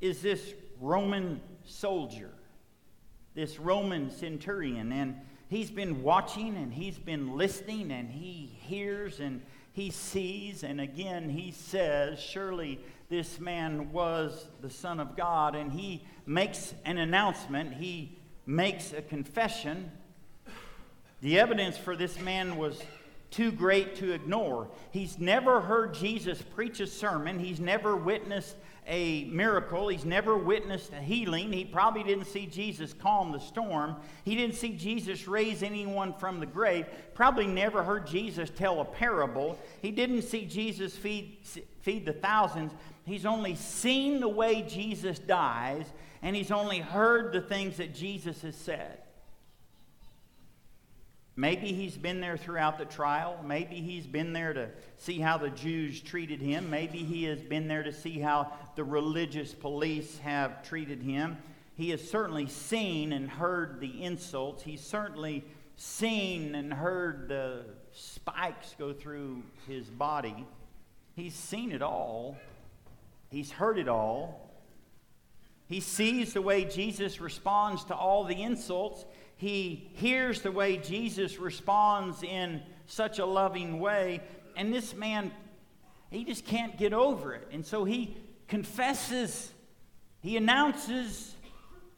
is 0.01 0.23
this 0.23 0.55
Roman 0.81 1.41
soldier, 1.65 2.31
this 3.35 3.59
Roman 3.59 4.11
centurion. 4.11 4.93
And 4.93 5.17
he's 5.51 5.71
been 5.71 6.03
watching 6.03 6.57
and 6.57 6.73
he's 6.73 6.99
been 6.99 7.37
listening 7.37 7.91
and 7.91 8.09
he 8.09 8.51
hears 8.61 9.21
and 9.21 9.43
he 9.73 9.91
sees. 9.91 10.63
And 10.63 10.81
again, 10.81 11.29
he 11.29 11.51
says, 11.51 12.19
Surely 12.19 12.81
this 13.11 13.41
man 13.41 13.93
was 13.93 14.47
the 14.63 14.71
Son 14.71 15.01
of 15.01 15.17
God. 15.17 15.55
And 15.55 15.73
he 15.73 16.05
makes 16.25 16.73
an 16.85 16.97
announcement, 16.97 17.75
he 17.75 18.17
makes 18.47 18.93
a 18.93 19.03
confession. 19.03 19.91
The 21.21 21.39
evidence 21.39 21.77
for 21.77 21.97
this 21.97 22.19
man 22.21 22.57
was 22.57 22.81
too 23.31 23.53
great 23.53 23.97
to 23.97 24.13
ignore. 24.13 24.69
He's 24.93 25.19
never 25.19 25.61
heard 25.61 25.95
Jesus 25.95 26.41
preach 26.41 26.81
a 26.81 26.87
sermon, 26.87 27.39
he's 27.39 27.61
never 27.61 27.97
witnessed 27.97 28.57
a 28.91 29.25
miracle. 29.27 29.89
He's 29.89 30.05
never 30.05 30.37
witnessed 30.37 30.93
a 30.93 31.01
healing. 31.01 31.53
He 31.53 31.65
probably 31.65 32.03
didn't 32.03 32.27
see 32.27 32.45
Jesus 32.45 32.93
calm 32.93 33.31
the 33.31 33.39
storm. 33.39 33.97
He 34.25 34.35
didn't 34.35 34.57
see 34.57 34.71
Jesus 34.71 35.29
raise 35.29 35.63
anyone 35.63 36.13
from 36.13 36.41
the 36.41 36.47
grave. 36.47 36.87
Probably 37.15 37.47
never 37.47 37.85
heard 37.85 38.07
Jesus 38.07 38.51
tell 38.51 38.81
a 38.81 38.85
parable. 38.85 39.57
He 39.81 39.93
didn't 39.93 40.23
see 40.23 40.45
Jesus 40.45 40.97
feed, 40.97 41.39
feed 41.81 42.05
the 42.05 42.13
thousands. 42.13 42.73
He's 43.05 43.25
only 43.25 43.55
seen 43.55 44.19
the 44.21 44.29
way 44.29 44.63
Jesus 44.63 45.21
dies, 45.21 45.87
and 46.21 46.35
he's 46.35 46.51
only 46.51 46.81
heard 46.81 47.33
the 47.33 47.41
things 47.41 47.77
that 47.77 47.95
Jesus 47.95 48.43
has 48.43 48.57
said. 48.57 48.99
Maybe 51.41 51.73
he's 51.73 51.97
been 51.97 52.21
there 52.21 52.37
throughout 52.37 52.77
the 52.77 52.85
trial. 52.85 53.43
Maybe 53.43 53.77
he's 53.77 54.07
been 54.07 54.35
there 54.35 54.53
to 54.53 54.69
see 54.99 55.21
how 55.21 55.39
the 55.39 55.49
Jews 55.49 56.03
treated 56.03 56.43
him. 56.43 56.69
Maybe 56.69 56.99
he 56.99 57.25
has 57.25 57.41
been 57.41 57.67
there 57.67 57.83
to 57.83 57.95
see 57.95 58.19
how 58.19 58.53
the 58.77 58.85
religious 58.85 59.55
police 59.55 60.19
have 60.19 60.63
treated 60.63 61.03
him. 61.03 61.39
He 61.77 61.89
has 61.91 62.07
certainly 62.07 62.47
seen 62.47 63.15
and 63.15 63.31
heard 63.31 63.81
the 63.81 64.03
insults. 64.03 64.63
He's 64.63 64.83
certainly 64.83 65.43
seen 65.77 66.55
and 66.55 66.75
heard 66.75 67.29
the 67.29 67.65
spikes 67.93 68.75
go 68.79 68.93
through 68.93 69.43
his 69.67 69.87
body. 69.87 70.45
He's 71.17 71.35
seen 71.35 71.73
it 71.73 71.81
all. 71.81 72.37
He's 73.31 73.51
heard 73.51 73.79
it 73.79 73.89
all. 73.89 74.51
He 75.71 75.81
sees 75.81 76.35
the 76.35 76.43
way 76.43 76.67
Jesus 76.67 77.19
responds 77.19 77.85
to 77.85 77.95
all 77.95 78.25
the 78.25 78.43
insults 78.43 79.07
he 79.41 79.89
hears 79.95 80.43
the 80.43 80.53
way 80.53 80.77
Jesus 80.77 81.39
responds 81.39 82.23
in 82.23 82.61
such 82.85 83.19
a 83.19 83.25
loving 83.25 83.81
way, 83.81 84.21
and 84.55 84.71
this 84.71 84.95
man, 84.95 85.33
he 86.11 86.25
just 86.25 86.45
can't 86.45 86.77
get 86.77 86.93
over 86.93 87.33
it. 87.33 87.49
And 87.51 87.65
so 87.65 87.85
he 87.85 88.19
confesses, 88.49 89.51
he 90.21 90.37
announces, 90.37 91.35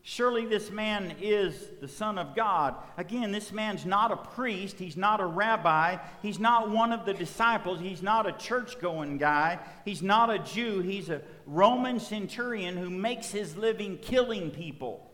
Surely 0.05 0.47
this 0.47 0.71
man 0.71 1.17
is 1.21 1.55
the 1.81 1.89
Son 1.89 2.17
of 2.17 2.37
God. 2.37 2.77
Again, 2.97 3.33
this 3.33 3.51
man's 3.51 3.87
not 3.87 4.13
a 4.13 4.17
priest. 4.17 4.77
He's 4.79 4.97
not 4.97 5.21
a 5.21 5.27
rabbi. 5.27 5.97
He's 6.23 6.39
not 6.41 6.71
one 6.71 6.93
of 6.93 7.05
the 7.05 7.15
disciples. 7.15 7.81
He's 7.81 8.03
not 8.03 8.29
a 8.29 8.33
church 8.33 8.81
going 8.81 9.19
guy. 9.19 9.59
He's 9.85 10.03
not 10.03 10.31
a 10.31 10.41
Jew. 10.41 10.81
He's 10.81 11.09
a 11.09 11.23
Roman 11.47 11.99
centurion 11.99 12.77
who 12.77 12.91
makes 12.91 13.31
his 13.31 13.57
living 13.57 13.99
killing 13.99 14.51
people. 14.51 15.12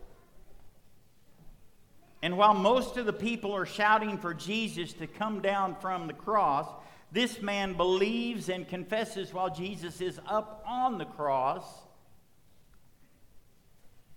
And 2.22 2.36
while 2.36 2.54
most 2.54 2.96
of 2.96 3.06
the 3.06 3.12
people 3.12 3.54
are 3.54 3.66
shouting 3.66 4.18
for 4.18 4.34
Jesus 4.34 4.92
to 4.94 5.06
come 5.06 5.40
down 5.40 5.76
from 5.76 6.06
the 6.06 6.12
cross, 6.12 6.66
this 7.12 7.40
man 7.40 7.74
believes 7.74 8.48
and 8.48 8.68
confesses 8.68 9.32
while 9.32 9.54
Jesus 9.54 10.00
is 10.00 10.20
up 10.26 10.64
on 10.66 10.98
the 10.98 11.04
cross. 11.04 11.64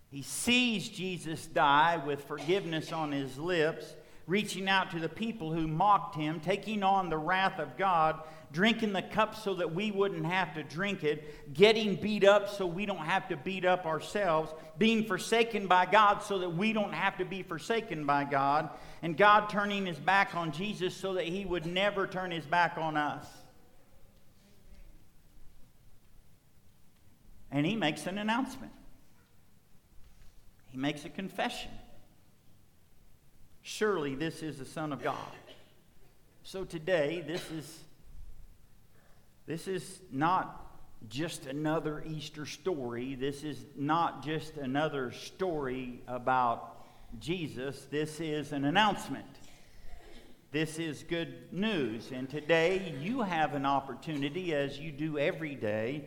He 0.09 0.23
sees 0.23 0.89
Jesus 0.89 1.45
die 1.45 2.01
with 2.05 2.25
forgiveness 2.25 2.91
on 2.91 3.11
his 3.11 3.37
lips, 3.37 3.95
reaching 4.31 4.69
out 4.69 4.91
to 4.91 4.99
the 4.99 5.09
people 5.09 5.51
who 5.51 5.67
mocked 5.67 6.15
him, 6.15 6.39
taking 6.39 6.83
on 6.83 7.09
the 7.09 7.17
wrath 7.17 7.59
of 7.59 7.77
God 7.77 8.21
drinking 8.51 8.93
the 8.93 9.01
cup 9.01 9.35
so 9.35 9.53
that 9.55 9.73
we 9.73 9.91
wouldn't 9.91 10.25
have 10.25 10.53
to 10.53 10.63
drink 10.63 11.03
it, 11.03 11.53
getting 11.53 11.95
beat 11.95 12.23
up 12.23 12.49
so 12.49 12.65
we 12.65 12.85
don't 12.85 13.05
have 13.05 13.27
to 13.29 13.37
beat 13.37 13.65
up 13.65 13.85
ourselves, 13.85 14.53
being 14.77 15.05
forsaken 15.05 15.67
by 15.67 15.85
God 15.85 16.21
so 16.21 16.39
that 16.39 16.49
we 16.49 16.73
don't 16.73 16.93
have 16.93 17.17
to 17.17 17.25
be 17.25 17.43
forsaken 17.43 18.05
by 18.05 18.25
God, 18.25 18.69
and 19.01 19.15
God 19.15 19.49
turning 19.49 19.85
his 19.85 19.99
back 19.99 20.35
on 20.35 20.51
Jesus 20.51 20.95
so 20.95 21.13
that 21.13 21.25
he 21.25 21.45
would 21.45 21.65
never 21.65 22.07
turn 22.07 22.31
his 22.31 22.45
back 22.45 22.77
on 22.77 22.97
us. 22.97 23.25
And 27.51 27.65
he 27.65 27.75
makes 27.75 28.05
an 28.05 28.17
announcement. 28.17 28.71
He 30.71 30.77
makes 30.77 31.03
a 31.03 31.09
confession. 31.09 31.71
Surely 33.61 34.15
this 34.15 34.41
is 34.41 34.57
the 34.57 34.65
Son 34.65 34.91
of 34.91 35.03
God. 35.03 35.17
So 36.43 36.63
today, 36.65 37.23
this 37.25 37.49
is 37.51 37.79
this 39.45 39.67
is 39.67 39.99
not 40.11 40.71
just 41.09 41.45
another 41.45 42.03
Easter 42.07 42.45
story. 42.45 43.15
This 43.15 43.43
is 43.43 43.65
not 43.75 44.23
just 44.23 44.57
another 44.57 45.11
story 45.11 46.01
about 46.07 46.85
Jesus. 47.19 47.87
This 47.89 48.19
is 48.19 48.51
an 48.51 48.65
announcement. 48.65 49.25
This 50.51 50.79
is 50.79 51.03
good 51.03 51.51
news. 51.51 52.11
And 52.11 52.29
today 52.29 52.95
you 53.01 53.21
have 53.21 53.55
an 53.55 53.65
opportunity, 53.65 54.53
as 54.53 54.79
you 54.79 54.91
do 54.91 55.17
every 55.17 55.55
day, 55.55 56.05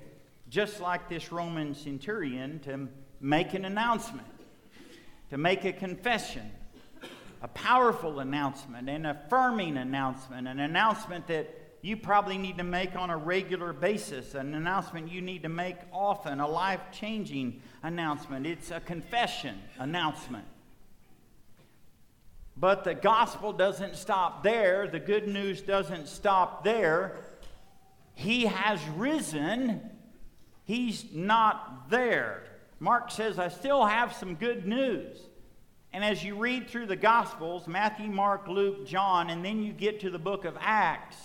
just 0.48 0.80
like 0.80 1.08
this 1.08 1.32
Roman 1.32 1.74
centurion, 1.74 2.60
to 2.60 2.88
make 3.20 3.54
an 3.54 3.64
announcement, 3.64 4.26
to 5.30 5.38
make 5.38 5.64
a 5.64 5.72
confession, 5.72 6.50
a 7.44 7.48
powerful 7.48 8.20
announcement, 8.20 8.88
an 8.88 9.04
affirming 9.04 9.76
announcement, 9.76 10.48
an 10.48 10.60
announcement 10.60 11.26
that 11.26 11.46
you 11.82 11.94
probably 11.94 12.38
need 12.38 12.56
to 12.56 12.64
make 12.64 12.96
on 12.96 13.10
a 13.10 13.16
regular 13.18 13.74
basis, 13.74 14.34
an 14.34 14.54
announcement 14.54 15.12
you 15.12 15.20
need 15.20 15.42
to 15.42 15.50
make 15.50 15.76
often, 15.92 16.40
a 16.40 16.48
life 16.48 16.80
changing 16.90 17.60
announcement. 17.82 18.46
It's 18.46 18.70
a 18.70 18.80
confession 18.80 19.60
announcement. 19.78 20.46
But 22.56 22.82
the 22.82 22.94
gospel 22.94 23.52
doesn't 23.52 23.96
stop 23.96 24.42
there, 24.42 24.88
the 24.88 24.98
good 24.98 25.28
news 25.28 25.60
doesn't 25.60 26.08
stop 26.08 26.64
there. 26.64 27.18
He 28.14 28.46
has 28.46 28.80
risen, 28.96 29.82
he's 30.64 31.04
not 31.12 31.90
there. 31.90 32.44
Mark 32.80 33.10
says, 33.10 33.38
I 33.38 33.48
still 33.48 33.84
have 33.84 34.14
some 34.14 34.34
good 34.34 34.66
news. 34.66 35.18
And 35.94 36.04
as 36.04 36.22
you 36.22 36.34
read 36.34 36.68
through 36.68 36.86
the 36.86 36.96
Gospels 36.96 37.66
Matthew, 37.66 38.10
Mark, 38.10 38.48
Luke, 38.48 38.86
John, 38.86 39.30
and 39.30 39.42
then 39.42 39.62
you 39.62 39.72
get 39.72 40.00
to 40.00 40.10
the 40.10 40.18
book 40.18 40.44
of 40.44 40.58
Acts 40.60 41.16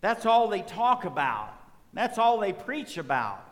that's 0.00 0.26
all 0.26 0.48
they 0.48 0.62
talk 0.62 1.04
about. 1.04 1.54
That's 1.92 2.18
all 2.18 2.38
they 2.38 2.52
preach 2.52 2.98
about 2.98 3.44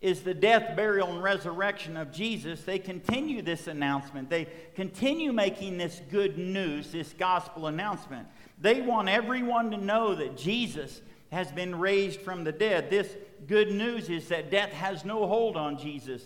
is 0.00 0.22
the 0.22 0.32
death, 0.32 0.74
burial, 0.76 1.12
and 1.12 1.22
resurrection 1.22 1.96
of 1.96 2.10
Jesus. 2.10 2.62
They 2.62 2.78
continue 2.78 3.42
this 3.42 3.66
announcement. 3.66 4.30
They 4.30 4.48
continue 4.74 5.30
making 5.30 5.76
this 5.76 6.00
good 6.10 6.38
news, 6.38 6.90
this 6.90 7.12
gospel 7.12 7.66
announcement. 7.66 8.26
They 8.58 8.80
want 8.80 9.10
everyone 9.10 9.70
to 9.72 9.76
know 9.76 10.14
that 10.14 10.38
Jesus 10.38 11.02
has 11.30 11.52
been 11.52 11.78
raised 11.78 12.22
from 12.22 12.44
the 12.44 12.52
dead. 12.52 12.88
This 12.88 13.14
good 13.46 13.72
news 13.72 14.08
is 14.08 14.28
that 14.28 14.50
death 14.50 14.72
has 14.72 15.04
no 15.04 15.26
hold 15.26 15.56
on 15.56 15.78
Jesus 15.78 16.22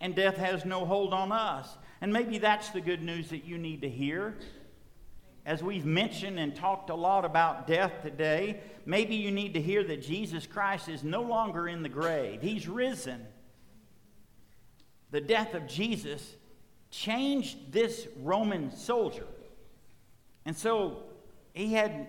and 0.00 0.16
death 0.16 0.38
has 0.38 0.64
no 0.64 0.86
hold 0.86 1.12
on 1.12 1.30
us. 1.30 1.76
And 2.00 2.12
maybe 2.12 2.38
that's 2.38 2.70
the 2.70 2.80
good 2.80 3.02
news 3.02 3.30
that 3.30 3.44
you 3.44 3.58
need 3.58 3.82
to 3.82 3.88
hear 3.88 4.36
as 5.46 5.62
we've 5.62 5.86
mentioned 5.86 6.38
and 6.38 6.54
talked 6.54 6.90
a 6.90 6.94
lot 6.94 7.24
about 7.24 7.66
death 7.66 7.92
today, 8.02 8.60
maybe 8.84 9.16
you 9.16 9.30
need 9.30 9.54
to 9.54 9.60
hear 9.60 9.82
that 9.84 10.02
Jesus 10.02 10.46
Christ 10.46 10.88
is 10.88 11.02
no 11.02 11.22
longer 11.22 11.66
in 11.66 11.82
the 11.82 11.88
grave, 11.88 12.42
He's 12.42 12.68
risen. 12.68 13.26
The 15.10 15.20
death 15.20 15.54
of 15.54 15.66
Jesus 15.66 16.36
changed 16.90 17.72
this 17.72 18.06
Roman 18.18 18.70
soldier. 18.76 19.26
And 20.46 20.56
so 20.56 21.02
he 21.52 21.72
had 21.72 22.06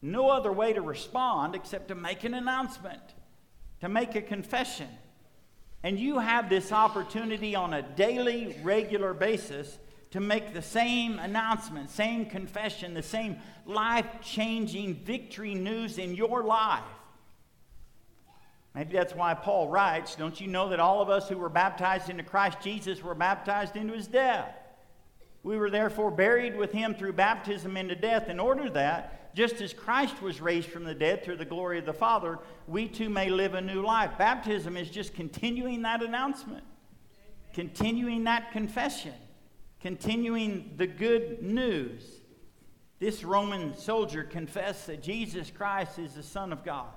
no 0.00 0.30
other 0.30 0.50
way 0.50 0.72
to 0.72 0.80
respond 0.80 1.54
except 1.54 1.88
to 1.88 1.94
make 1.94 2.24
an 2.24 2.32
announcement, 2.32 3.02
to 3.80 3.88
make 3.90 4.14
a 4.14 4.22
confession. 4.22 4.88
And 5.82 5.98
you 5.98 6.18
have 6.18 6.50
this 6.50 6.72
opportunity 6.72 7.54
on 7.54 7.72
a 7.72 7.82
daily, 7.82 8.56
regular 8.62 9.14
basis 9.14 9.78
to 10.10 10.20
make 10.20 10.52
the 10.52 10.62
same 10.62 11.18
announcement, 11.18 11.90
same 11.90 12.26
confession, 12.26 12.94
the 12.94 13.02
same 13.02 13.38
life 13.64 14.06
changing 14.22 14.96
victory 14.96 15.54
news 15.54 15.98
in 15.98 16.14
your 16.14 16.42
life. 16.42 16.82
Maybe 18.74 18.92
that's 18.92 19.14
why 19.14 19.34
Paul 19.34 19.68
writes 19.68 20.16
Don't 20.16 20.40
you 20.40 20.48
know 20.48 20.68
that 20.68 20.80
all 20.80 21.00
of 21.00 21.08
us 21.10 21.28
who 21.28 21.38
were 21.38 21.48
baptized 21.48 22.10
into 22.10 22.22
Christ 22.22 22.58
Jesus 22.62 23.02
were 23.02 23.14
baptized 23.14 23.76
into 23.76 23.94
his 23.94 24.06
death? 24.06 24.54
We 25.42 25.56
were 25.56 25.70
therefore 25.70 26.10
buried 26.10 26.56
with 26.56 26.72
him 26.72 26.94
through 26.94 27.14
baptism 27.14 27.76
into 27.76 27.96
death, 27.96 28.28
in 28.28 28.38
order 28.38 28.68
that, 28.70 29.19
just 29.34 29.60
as 29.60 29.72
Christ 29.72 30.20
was 30.22 30.40
raised 30.40 30.68
from 30.68 30.84
the 30.84 30.94
dead 30.94 31.24
through 31.24 31.36
the 31.36 31.44
glory 31.44 31.78
of 31.78 31.86
the 31.86 31.92
Father, 31.92 32.38
we 32.66 32.88
too 32.88 33.08
may 33.08 33.30
live 33.30 33.54
a 33.54 33.60
new 33.60 33.82
life. 33.82 34.18
Baptism 34.18 34.76
is 34.76 34.90
just 34.90 35.14
continuing 35.14 35.82
that 35.82 36.02
announcement, 36.02 36.64
continuing 37.52 38.24
that 38.24 38.52
confession 38.52 39.14
continuing 39.80 40.74
the 40.76 40.86
good 40.86 41.42
news. 41.42 42.02
This 42.98 43.24
Roman 43.24 43.76
soldier 43.76 44.22
confessed 44.22 44.86
that 44.86 45.02
Jesus 45.02 45.50
Christ 45.50 45.98
is 45.98 46.14
the 46.14 46.22
Son 46.22 46.52
of 46.52 46.64
God. 46.64 46.88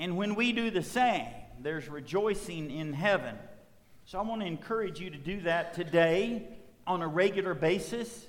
And 0.00 0.16
when 0.16 0.34
we 0.34 0.52
do 0.52 0.70
the 0.70 0.82
same, 0.82 1.28
there's 1.60 1.88
rejoicing 1.88 2.70
in 2.70 2.92
heaven. 2.92 3.36
So 4.04 4.18
I 4.18 4.22
want 4.22 4.40
to 4.40 4.46
encourage 4.46 4.98
you 4.98 5.10
to 5.10 5.18
do 5.18 5.42
that 5.42 5.74
today 5.74 6.48
on 6.86 7.02
a 7.02 7.06
regular 7.06 7.54
basis. 7.54 8.26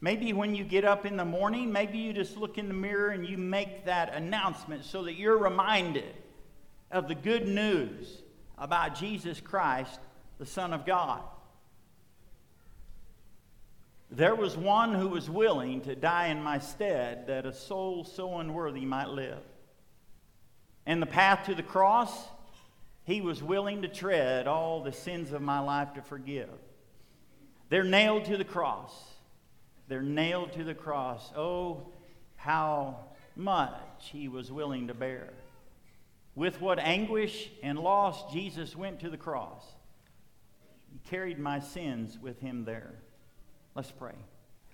Maybe 0.00 0.32
when 0.32 0.54
you 0.54 0.64
get 0.64 0.84
up 0.84 1.06
in 1.06 1.16
the 1.16 1.24
morning, 1.24 1.72
maybe 1.72 1.98
you 1.98 2.12
just 2.12 2.36
look 2.36 2.58
in 2.58 2.68
the 2.68 2.74
mirror 2.74 3.10
and 3.10 3.26
you 3.26 3.38
make 3.38 3.86
that 3.86 4.14
announcement 4.14 4.84
so 4.84 5.04
that 5.04 5.14
you're 5.14 5.38
reminded 5.38 6.14
of 6.90 7.08
the 7.08 7.14
good 7.14 7.48
news 7.48 8.22
about 8.58 8.94
Jesus 8.94 9.40
Christ, 9.40 9.98
the 10.38 10.46
Son 10.46 10.72
of 10.72 10.84
God. 10.84 11.22
There 14.10 14.34
was 14.34 14.56
one 14.56 14.94
who 14.94 15.08
was 15.08 15.28
willing 15.28 15.80
to 15.82 15.96
die 15.96 16.28
in 16.28 16.42
my 16.42 16.58
stead 16.58 17.26
that 17.26 17.44
a 17.44 17.52
soul 17.52 18.04
so 18.04 18.38
unworthy 18.38 18.84
might 18.84 19.08
live. 19.08 19.42
And 20.84 21.02
the 21.02 21.06
path 21.06 21.46
to 21.46 21.54
the 21.54 21.62
cross, 21.62 22.12
he 23.04 23.20
was 23.20 23.42
willing 23.42 23.82
to 23.82 23.88
tread 23.88 24.46
all 24.46 24.82
the 24.82 24.92
sins 24.92 25.32
of 25.32 25.42
my 25.42 25.58
life 25.58 25.94
to 25.94 26.02
forgive. 26.02 26.50
They're 27.68 27.82
nailed 27.82 28.26
to 28.26 28.36
the 28.36 28.44
cross. 28.44 28.92
They're 29.88 30.02
nailed 30.02 30.52
to 30.54 30.64
the 30.64 30.74
cross. 30.74 31.32
Oh, 31.36 31.88
how 32.36 33.06
much 33.34 34.10
he 34.12 34.28
was 34.28 34.50
willing 34.50 34.88
to 34.88 34.94
bear. 34.94 35.32
With 36.34 36.60
what 36.60 36.78
anguish 36.78 37.50
and 37.62 37.78
loss 37.78 38.32
Jesus 38.32 38.76
went 38.76 39.00
to 39.00 39.10
the 39.10 39.16
cross. 39.16 39.64
He 40.92 40.98
carried 41.10 41.38
my 41.38 41.60
sins 41.60 42.18
with 42.20 42.40
him 42.40 42.64
there. 42.64 42.94
Let's 43.74 43.90
pray. 43.90 44.14